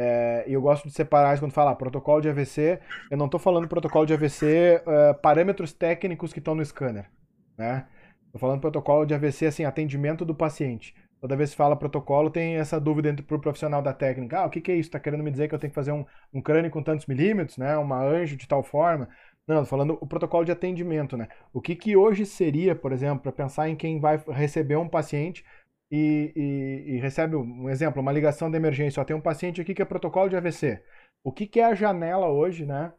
[0.00, 2.78] É, eu gosto de separar isso quando falar protocolo de AVC.
[3.10, 7.10] Eu não estou falando protocolo de AVC uh, parâmetros técnicos que estão no scanner,
[7.56, 7.84] né?
[8.32, 10.94] Tô falando protocolo de AVC, assim, atendimento do paciente.
[11.20, 14.38] Toda vez que fala protocolo, tem essa dúvida entre o profissional da técnica.
[14.38, 14.88] Ah, o que, que é isso?
[14.88, 17.58] Está querendo me dizer que eu tenho que fazer um, um crânio com tantos milímetros,
[17.58, 17.76] né?
[17.76, 19.08] Uma anjo de tal forma?
[19.48, 21.26] Não, falando o protocolo de atendimento, né?
[21.52, 25.44] O que, que hoje seria, por exemplo, para pensar em quem vai receber um paciente
[25.90, 29.00] e, e, e, recebe, um exemplo, uma ligação de emergência.
[29.00, 30.82] Ó, tem um paciente aqui que é protocolo de AVC.
[31.24, 32.92] O que, que é a janela hoje, né?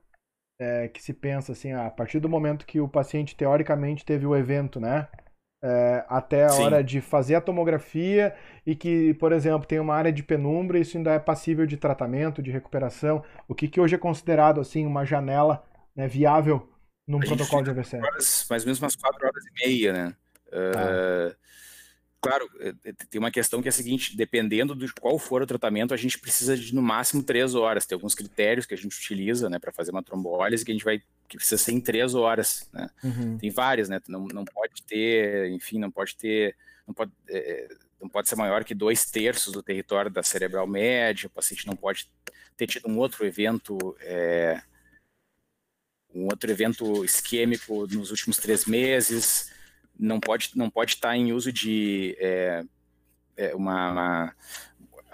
[0.60, 4.36] É, que se pensa assim, a partir do momento que o paciente teoricamente teve o
[4.36, 5.08] evento, né?
[5.62, 6.64] é, até a Sim.
[6.64, 8.36] hora de fazer a tomografia
[8.66, 11.78] e que, por exemplo, tem uma área de penumbra e isso ainda é passível de
[11.78, 15.64] tratamento, de recuperação, o que, que hoje é considerado assim uma janela
[15.96, 16.70] né, viável
[17.08, 17.98] num a protocolo de AVC?
[17.98, 20.16] Horas, mais ou menos umas quatro horas e meia, né?
[20.48, 21.36] Uh,
[22.22, 25.48] Claro, é, é, tem uma questão que é a seguinte: dependendo de qual for o
[25.48, 27.86] tratamento, a gente precisa de no máximo três horas.
[27.86, 30.84] Tem alguns critérios que a gente utiliza né, para fazer uma trombólise que a gente
[30.84, 32.68] vai que precisa ser em três horas.
[32.74, 32.90] Né?
[33.04, 33.38] Uhum.
[33.38, 34.02] Tem várias, né?
[34.08, 37.70] Não, não pode ter, enfim, não pode ter, não pode, é,
[38.02, 41.28] não pode ser maior que dois terços do território da cerebral média.
[41.28, 42.10] O paciente não pode
[42.58, 43.96] ter tido um outro evento.
[44.02, 44.62] É,
[46.14, 49.52] um outro evento isquêmico nos últimos três meses
[50.00, 52.64] não pode não pode estar em uso de é,
[53.36, 54.36] é uma, uma,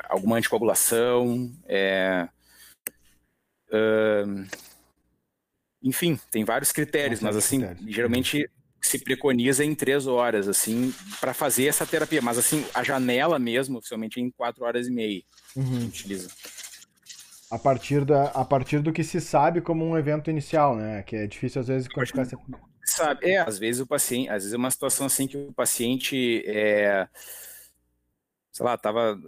[0.10, 2.28] alguma anticoagulação, é,
[3.70, 4.48] uh,
[5.82, 7.96] enfim, tem vários critérios, mas assim, critérios.
[7.96, 8.50] geralmente
[8.82, 13.78] se preconiza em três horas, assim, para fazer essa terapia, mas assim, a janela mesmo,
[13.78, 15.22] oficialmente, é em quatro horas e meia,
[15.56, 15.86] uhum.
[15.86, 16.30] utiliza.
[17.52, 21.04] A partir, da, a partir do que se sabe como um evento inicial, né?
[21.04, 22.28] Que é difícil às vezes quantificar.
[22.84, 26.44] Sabe, é, às vezes o paciente, às vezes é uma situação assim que o paciente,
[26.46, 27.08] é,
[28.52, 29.20] sei lá, tava,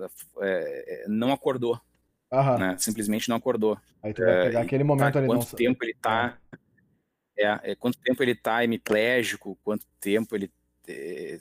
[0.41, 1.79] é, não acordou,
[2.31, 2.57] Aham.
[2.57, 2.75] né?
[2.79, 3.77] Simplesmente não acordou.
[4.01, 5.27] Aí tu vai pegar é, aquele momento tá, ali.
[5.27, 5.55] Quanto não...
[5.55, 6.37] tempo ele tá,
[7.37, 7.59] é.
[7.63, 10.51] é, quanto tempo ele tá hemiplégico, quanto tempo ele
[10.87, 11.39] é,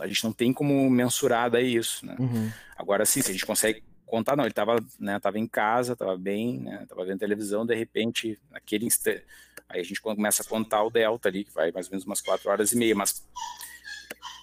[0.00, 2.16] a gente não tem como mensurar daí isso, né?
[2.18, 2.50] Uhum.
[2.76, 6.16] Agora sim, se a gente consegue contar, não, ele estava né, tava em casa, estava
[6.16, 9.24] bem, né, tava vendo televisão, de repente, naquele instante,
[9.68, 12.20] Aí a gente começa a contar o delta ali, que vai mais ou menos umas
[12.20, 13.26] 4 horas e meia, mas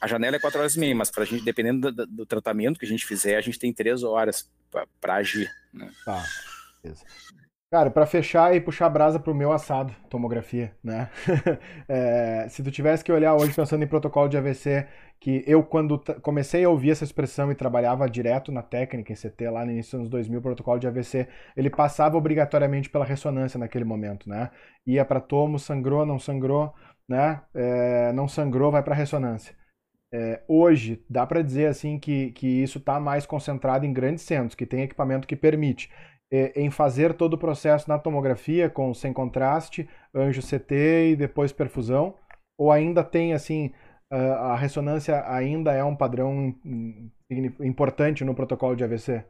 [0.01, 2.78] a janela é 4 horas e meia, mas para a gente, dependendo do, do, tratamento
[2.78, 4.49] que a gente fizer, a gente tem 3 horas
[4.99, 5.49] para agir.
[5.72, 5.89] Né?
[6.03, 6.26] Tá,
[6.82, 7.05] beleza.
[7.74, 11.09] Cara, para fechar e puxar a brasa pro meu assado, tomografia, né?
[11.89, 14.86] é, se tu tivesse que olhar hoje pensando em protocolo de AVC,
[15.19, 19.49] que eu quando comecei a ouvir essa expressão e trabalhava direto na técnica em CT
[19.49, 23.86] lá no início dos anos 2000, protocolo de AVC, ele passava obrigatoriamente pela ressonância naquele
[23.86, 24.51] momento, né?
[24.86, 26.71] Ia para tomo, sangrou, não sangrou,
[27.09, 27.41] né?
[27.55, 29.55] É, não sangrou, vai para ressonância.
[30.13, 34.53] É, hoje, dá para dizer assim que, que isso está mais concentrado em grandes centros,
[34.53, 35.89] que tem equipamento que permite
[36.55, 42.15] em fazer todo o processo na tomografia com sem contraste, anjo CT e depois perfusão?
[42.57, 43.71] Ou ainda tem assim
[44.11, 46.55] a ressonância ainda é um padrão
[47.61, 49.25] importante no protocolo de AVC?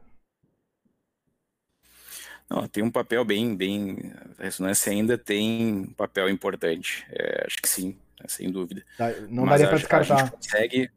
[2.50, 4.12] Não, tem um papel bem, bem.
[4.38, 7.06] A ressonância ainda tem um papel importante.
[7.10, 7.96] É, acho que sim,
[8.26, 8.84] sem dúvida.
[9.28, 10.14] Não Mas daria para descartar.
[10.14, 10.90] A gente consegue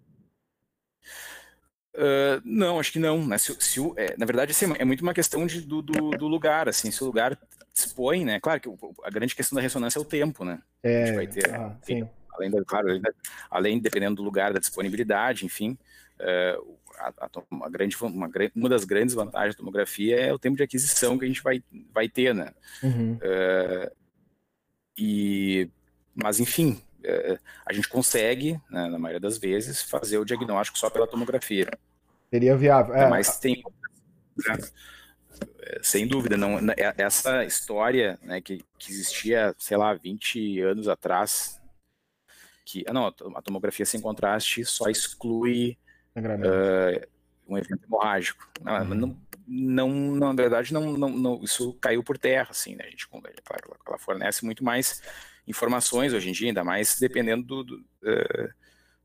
[1.98, 3.26] Uh, não, acho que não.
[3.26, 3.40] Né?
[3.40, 6.70] Se, se, é, na verdade, assim, é muito uma questão de, do, do, do, lugar.
[6.70, 7.36] Assim, se o lugar
[7.74, 8.40] dispõe, né?
[8.40, 8.70] Claro que
[9.04, 10.62] a grande questão da ressonância é o tempo, né?
[10.84, 11.76] É, a gente vai ter, ah,
[12.34, 13.12] além da, claro, além, da,
[13.50, 15.76] além, dependendo do lugar, da disponibilidade, enfim.
[16.20, 20.56] Uh, a, a, uma, grande, uma, uma, das grandes vantagens da tomografia é o tempo
[20.56, 22.52] de aquisição que a gente vai, vai ter, né?
[22.84, 23.14] Uhum.
[23.16, 23.92] Uh,
[24.96, 25.68] e,
[26.14, 26.80] mas, enfim,
[27.66, 31.70] a gente consegue, né, na maioria das vezes, fazer o diagnóstico só pela tomografia.
[32.30, 32.96] Seria viável.
[32.96, 33.64] É, mas tem.
[34.38, 34.58] Né,
[35.82, 40.88] sem dúvida, não, né, é, essa história né, que, que existia, sei lá, 20 anos
[40.88, 41.62] atrás,
[42.66, 45.78] que ah, não, a tomografia sem contraste só exclui
[46.16, 47.08] uh,
[47.48, 48.50] um evento hemorrágico.
[48.62, 48.96] Não, uhum.
[48.96, 52.86] não, não, na verdade, não, não, não, isso caiu por terra, assim, né?
[52.86, 55.02] A gente, claro, ela fornece muito mais
[55.48, 58.50] informações hoje em dia, ainda mais dependendo do, do, uh,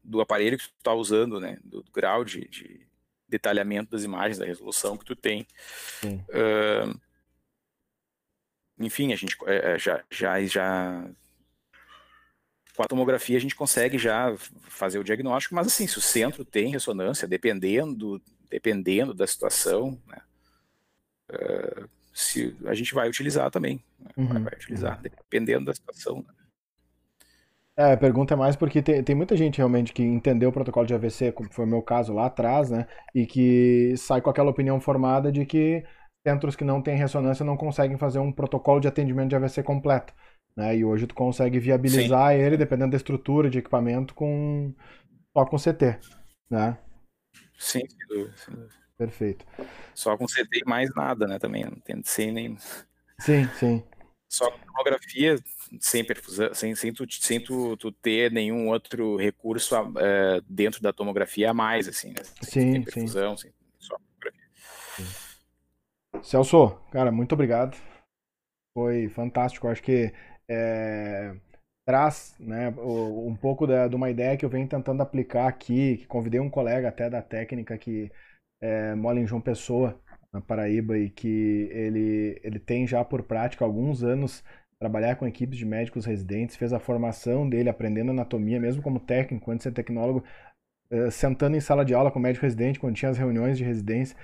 [0.03, 1.59] do aparelho que tu está usando, né?
[1.63, 2.85] Do, do grau de, de,
[3.33, 5.47] detalhamento das imagens, da resolução que tu tem.
[6.05, 7.01] Uh,
[8.79, 11.11] enfim, a gente uh, já, já, já
[12.77, 14.37] com a tomografia a gente consegue já
[14.69, 18.21] fazer o diagnóstico, mas assim, se o centro tem ressonância, dependendo,
[18.51, 20.21] dependendo da situação, né,
[21.33, 23.83] uh, se a gente vai utilizar também.
[23.99, 24.11] Né?
[24.15, 24.45] Uhum.
[24.45, 26.19] Vai utilizar, dependendo da situação.
[26.19, 26.35] Né?
[27.77, 30.87] É, a pergunta é mais porque tem, tem muita gente realmente que entendeu o protocolo
[30.87, 32.87] de AVC, como foi o meu caso lá atrás, né?
[33.15, 35.83] E que sai com aquela opinião formada de que
[36.27, 40.13] centros que não têm ressonância não conseguem fazer um protocolo de atendimento de AVC completo.
[40.55, 40.77] né?
[40.77, 42.39] E hoje tu consegue viabilizar Sim.
[42.41, 44.75] ele, dependendo da estrutura de equipamento, com
[45.35, 45.99] só com CT,
[46.51, 46.77] né?
[47.59, 48.75] Sim, sem dúvida, sem dúvida.
[48.99, 49.47] Perfeito.
[49.95, 51.39] Só com CT e mais nada, né?
[51.39, 52.57] Também não tem sem nem.
[53.19, 53.83] Sim, sim.
[54.33, 55.37] Só com tomografia,
[55.79, 60.91] sem perfusão, sem, sem, tu, sem tu, tu ter nenhum outro recurso uh, dentro da
[60.91, 62.23] tomografia a mais, assim, né?
[62.41, 63.51] Sem sim, perfusão, sim.
[63.79, 64.49] Só tomografia.
[64.97, 66.23] Sim.
[66.23, 67.77] Celso, cara, muito obrigado.
[68.73, 69.69] Foi fantástico.
[69.69, 70.15] Acho que
[70.49, 71.37] é,
[71.87, 76.07] traz né, um pouco da, de uma ideia que eu venho tentando aplicar aqui, que
[76.07, 78.11] convidei um colega até da técnica que
[78.63, 80.01] é, mora em João Pessoa,
[80.33, 84.43] na Paraíba, e que ele, ele tem já por prática alguns anos
[84.79, 89.51] trabalhar com equipes de médicos residentes, fez a formação dele aprendendo anatomia, mesmo como técnico,
[89.51, 90.25] antes de ser tecnólogo,
[90.91, 94.17] é, sentando em sala de aula com médico residente, quando tinha as reuniões de residência,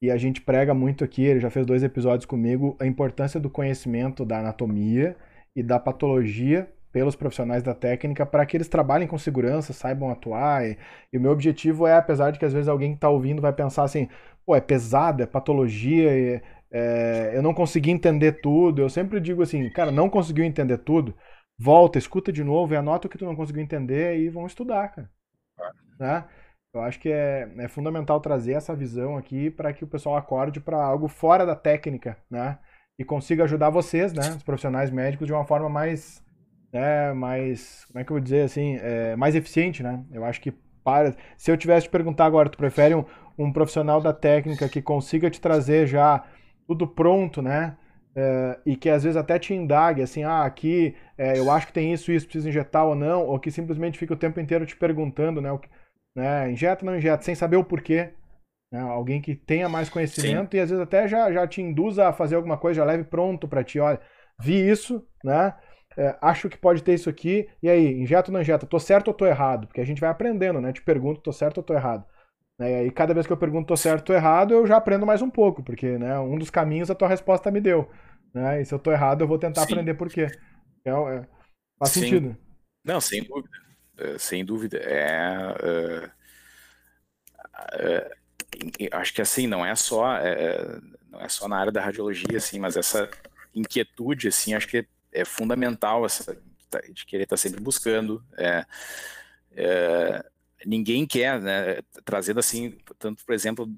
[0.00, 3.50] e a gente prega muito aqui, ele já fez dois episódios comigo, a importância do
[3.50, 5.16] conhecimento da anatomia
[5.56, 10.64] e da patologia pelos profissionais da técnica para que eles trabalhem com segurança, saibam atuar.
[10.64, 10.78] E,
[11.12, 13.52] e, o meu objetivo é, apesar de que às vezes alguém que está ouvindo vai
[13.52, 14.08] pensar assim,
[14.46, 16.40] pô, é pesado, é patologia,
[16.70, 18.80] é, eu não consegui entender tudo.
[18.80, 21.12] Eu sempre digo assim, cara, não conseguiu entender tudo,
[21.58, 24.88] volta, escuta de novo e anota o que tu não conseguiu entender e vão estudar,
[24.90, 25.10] cara.
[25.98, 26.24] Né?
[26.72, 30.60] Eu acho que é, é fundamental trazer essa visão aqui para que o pessoal acorde
[30.60, 32.58] para algo fora da técnica, né?
[32.96, 36.23] E consiga ajudar vocês, né, os profissionais médicos, de uma forma mais
[36.74, 40.02] né, mais, como é que eu vou dizer assim, é, mais eficiente, né?
[40.10, 40.50] Eu acho que
[40.82, 43.04] para, se eu tivesse te perguntar agora, tu prefere um,
[43.38, 46.24] um profissional da técnica que consiga te trazer já
[46.66, 47.76] tudo pronto, né?
[48.16, 51.72] É, e que às vezes até te indague, assim, ah, aqui é, eu acho que
[51.72, 54.76] tem isso, isso, precisa injetar ou não, ou que simplesmente fica o tempo inteiro te
[54.76, 55.52] perguntando, né?
[55.52, 55.60] O,
[56.16, 58.10] né injeta ou não injeta, sem saber o porquê.
[58.72, 58.80] Né?
[58.80, 60.56] Alguém que tenha mais conhecimento Sim.
[60.56, 63.46] e às vezes até já, já te induza a fazer alguma coisa, já leve pronto
[63.46, 64.00] para ti, olha,
[64.40, 65.54] vi isso, né?
[65.96, 68.66] É, acho que pode ter isso aqui, e aí, injeta ou não injeta?
[68.66, 69.66] Tô certo ou tô errado?
[69.66, 70.72] Porque a gente vai aprendendo, né?
[70.72, 72.04] Te pergunto, tô certo ou tô errado?
[72.58, 72.70] Né?
[72.70, 75.06] E aí, cada vez que eu pergunto tô certo ou tô errado, eu já aprendo
[75.06, 77.90] mais um pouco, porque né, um dos caminhos a tua resposta me deu.
[78.32, 78.62] Né?
[78.62, 79.72] E se eu tô errado, eu vou tentar Sim.
[79.72, 80.26] aprender por quê.
[80.84, 81.26] É, é,
[81.78, 82.00] faz Sim.
[82.00, 82.36] sentido.
[82.84, 83.56] Não, sem dúvida.
[83.98, 84.78] Uh, sem dúvida.
[84.78, 86.10] É, uh,
[87.78, 88.10] uh,
[88.92, 90.18] acho que assim, não é só
[91.10, 93.08] não é só na área da radiologia, assim, mas essa
[93.54, 96.36] inquietude, assim, acho que é fundamental essa
[96.68, 98.22] tá, de querer estar tá sempre buscando.
[98.36, 98.66] É,
[99.52, 100.24] é,
[100.66, 103.72] ninguém quer, né, trazendo assim, tanto por exemplo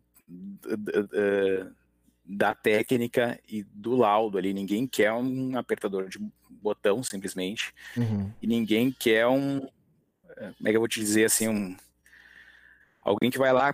[2.25, 6.19] da técnica e do laudo ali, ninguém quer um apertador de
[6.51, 8.33] botão simplesmente, uhum.
[8.43, 11.77] e ninguém quer um, como é que eu vou te dizer assim, um
[13.03, 13.73] alguém que vai lá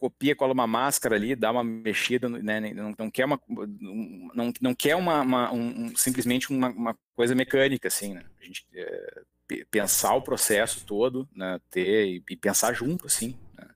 [0.00, 3.38] copia, cola uma máscara ali, dá uma mexida, né, não, não quer uma,
[3.78, 8.24] não, não quer uma, uma um, simplesmente uma, uma, coisa mecânica, assim, né?
[8.40, 9.22] A gente é,
[9.70, 13.38] pensar o processo todo, né, ter e, e pensar junto, assim.
[13.54, 13.68] Né?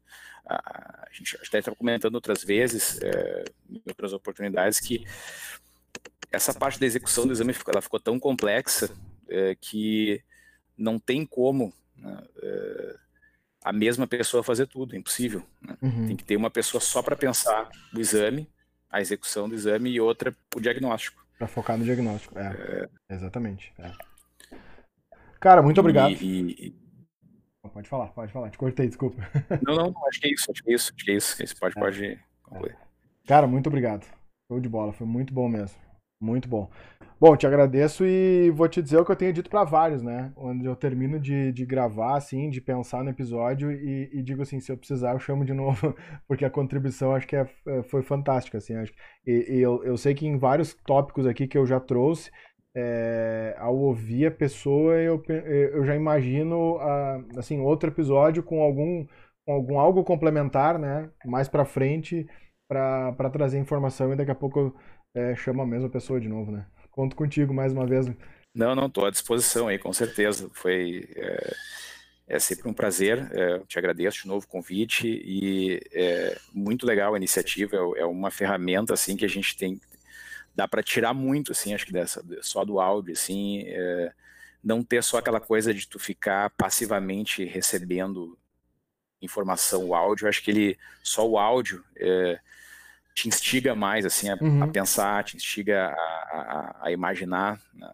[0.46, 5.04] A, a, gente até estava comentando outras vezes, é, em outras oportunidades, que
[6.32, 8.90] essa parte da execução do exame ela ficou tão complexa
[9.28, 10.22] é, que
[10.76, 12.24] não tem como né,
[13.64, 15.42] a mesma pessoa fazer tudo, é impossível.
[15.62, 15.74] Né?
[15.80, 16.06] Uhum.
[16.08, 18.46] Tem que ter uma pessoa só para pensar o exame,
[18.90, 21.26] a execução do exame e outra o diagnóstico.
[21.38, 22.88] Para focar no diagnóstico, é.
[23.08, 23.14] é...
[23.14, 23.72] Exatamente.
[23.78, 23.90] É.
[25.40, 26.12] Cara, muito obrigado.
[26.12, 26.84] E, e...
[27.72, 28.50] Pode falar, pode falar.
[28.50, 29.16] Te cortei, desculpa.
[29.66, 31.42] Não, não, acho que é isso, acho que é isso, acho que é isso.
[31.42, 31.80] Esse pode, é.
[31.80, 32.76] pode concluir.
[33.26, 34.06] Cara, muito obrigado.
[34.46, 35.76] Show de bola, foi muito bom mesmo.
[36.20, 36.70] Muito bom.
[37.20, 40.32] Bom, te agradeço e vou te dizer o que eu tenho dito para vários, né?
[40.36, 44.58] Onde eu termino de, de gravar, assim, de pensar no episódio e, e, digo assim,
[44.60, 45.94] se eu precisar eu chamo de novo,
[46.26, 48.74] porque a contribuição acho que é, é, foi fantástica, assim.
[48.74, 48.92] Acho,
[49.26, 52.30] e, e eu, eu sei que em vários tópicos aqui que eu já trouxe,
[52.76, 56.78] é, ao ouvir a pessoa, eu, eu já imagino,
[57.38, 59.06] assim, outro episódio com algum,
[59.46, 61.08] com algum algo complementar, né?
[61.24, 62.26] Mais para frente,
[62.68, 64.74] para trazer informação e daqui a pouco
[65.14, 66.66] é, chama a mesma pessoa de novo, né?
[66.94, 68.06] Conto contigo mais uma vez.
[68.54, 70.48] Não, não, estou à disposição aí, com certeza.
[70.52, 71.54] Foi é,
[72.28, 73.28] é sempre um prazer.
[73.32, 77.76] É, te agradeço de novo o convite e é muito legal a iniciativa.
[77.76, 79.80] É, é uma ferramenta assim que a gente tem
[80.54, 84.12] dá para tirar muito, assim, acho que dessa só do áudio, assim, é,
[84.62, 88.38] não ter só aquela coisa de tu ficar passivamente recebendo
[89.20, 90.28] informação, o áudio.
[90.28, 92.38] Acho que ele só o áudio é,
[93.14, 94.64] te instiga mais assim a, uhum.
[94.64, 95.94] a pensar, te instiga a,
[96.82, 97.60] a, a imaginar.
[97.72, 97.90] Né?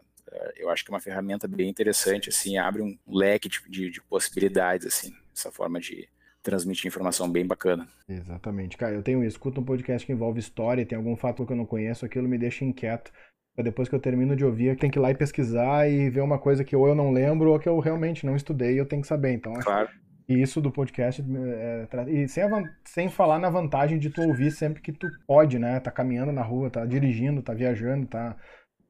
[0.57, 4.03] Eu acho que é uma ferramenta bem interessante, assim, abre um leque de, de, de,
[4.03, 6.09] possibilidades, assim, essa forma de
[6.43, 7.87] transmitir informação bem bacana.
[8.09, 8.95] Exatamente, cara.
[8.95, 12.07] Eu tenho escuto um podcast que envolve história, tem algum fato que eu não conheço,
[12.07, 13.13] aquilo me deixa inquieto.
[13.59, 16.39] depois que eu termino de ouvir, tem que ir lá e pesquisar e ver uma
[16.39, 19.03] coisa que ou eu não lembro ou que eu realmente não estudei e eu tenho
[19.03, 19.33] que saber.
[19.33, 19.91] Então, claro.
[20.31, 22.44] E isso do podcast, é, e sem,
[22.85, 25.81] sem falar na vantagem de tu ouvir sempre que tu pode, né?
[25.81, 28.36] Tá caminhando na rua, tá dirigindo, tá viajando, tá,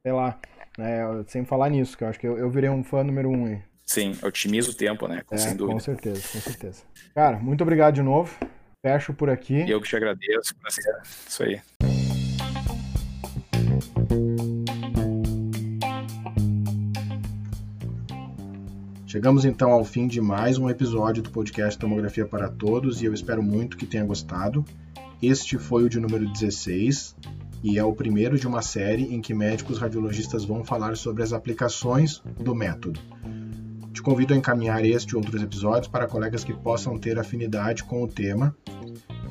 [0.03, 0.39] sei lá.
[0.77, 3.47] É, sem falar nisso, que eu acho que eu, eu virei um fã número um
[3.47, 3.59] aí.
[3.87, 5.23] Sim, otimiza o tempo, né?
[5.31, 5.73] É, sem dúvida.
[5.73, 6.83] Com certeza, com certeza.
[7.15, 8.37] Cara, muito obrigado de novo.
[8.85, 9.67] Fecho por aqui.
[9.67, 10.55] Eu que te agradeço.
[11.27, 11.59] Isso aí.
[19.11, 23.13] Chegamos então ao fim de mais um episódio do podcast Tomografia para Todos e eu
[23.13, 24.63] espero muito que tenha gostado.
[25.21, 27.17] Este foi o de número 16
[27.61, 31.33] e é o primeiro de uma série em que médicos radiologistas vão falar sobre as
[31.33, 33.01] aplicações do método.
[33.91, 38.01] Te convido a encaminhar este e outros episódios para colegas que possam ter afinidade com
[38.01, 38.55] o tema.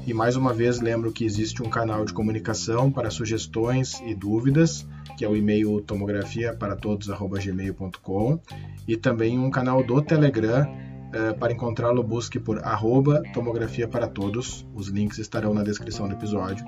[0.07, 4.87] E mais uma vez lembro que existe um canal de comunicação para sugestões e dúvidas
[5.21, 8.41] que é o e-mail tomografia para todos@gmail.com
[8.89, 14.67] e também um canal do Telegram uh, para encontrá-lo busque por arroba tomografia para todos.
[14.75, 16.65] Os links estarão na descrição do episódio.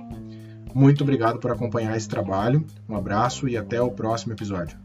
[0.75, 2.63] Muito obrigado por acompanhar esse trabalho.
[2.87, 4.77] Um abraço e até o próximo episódio.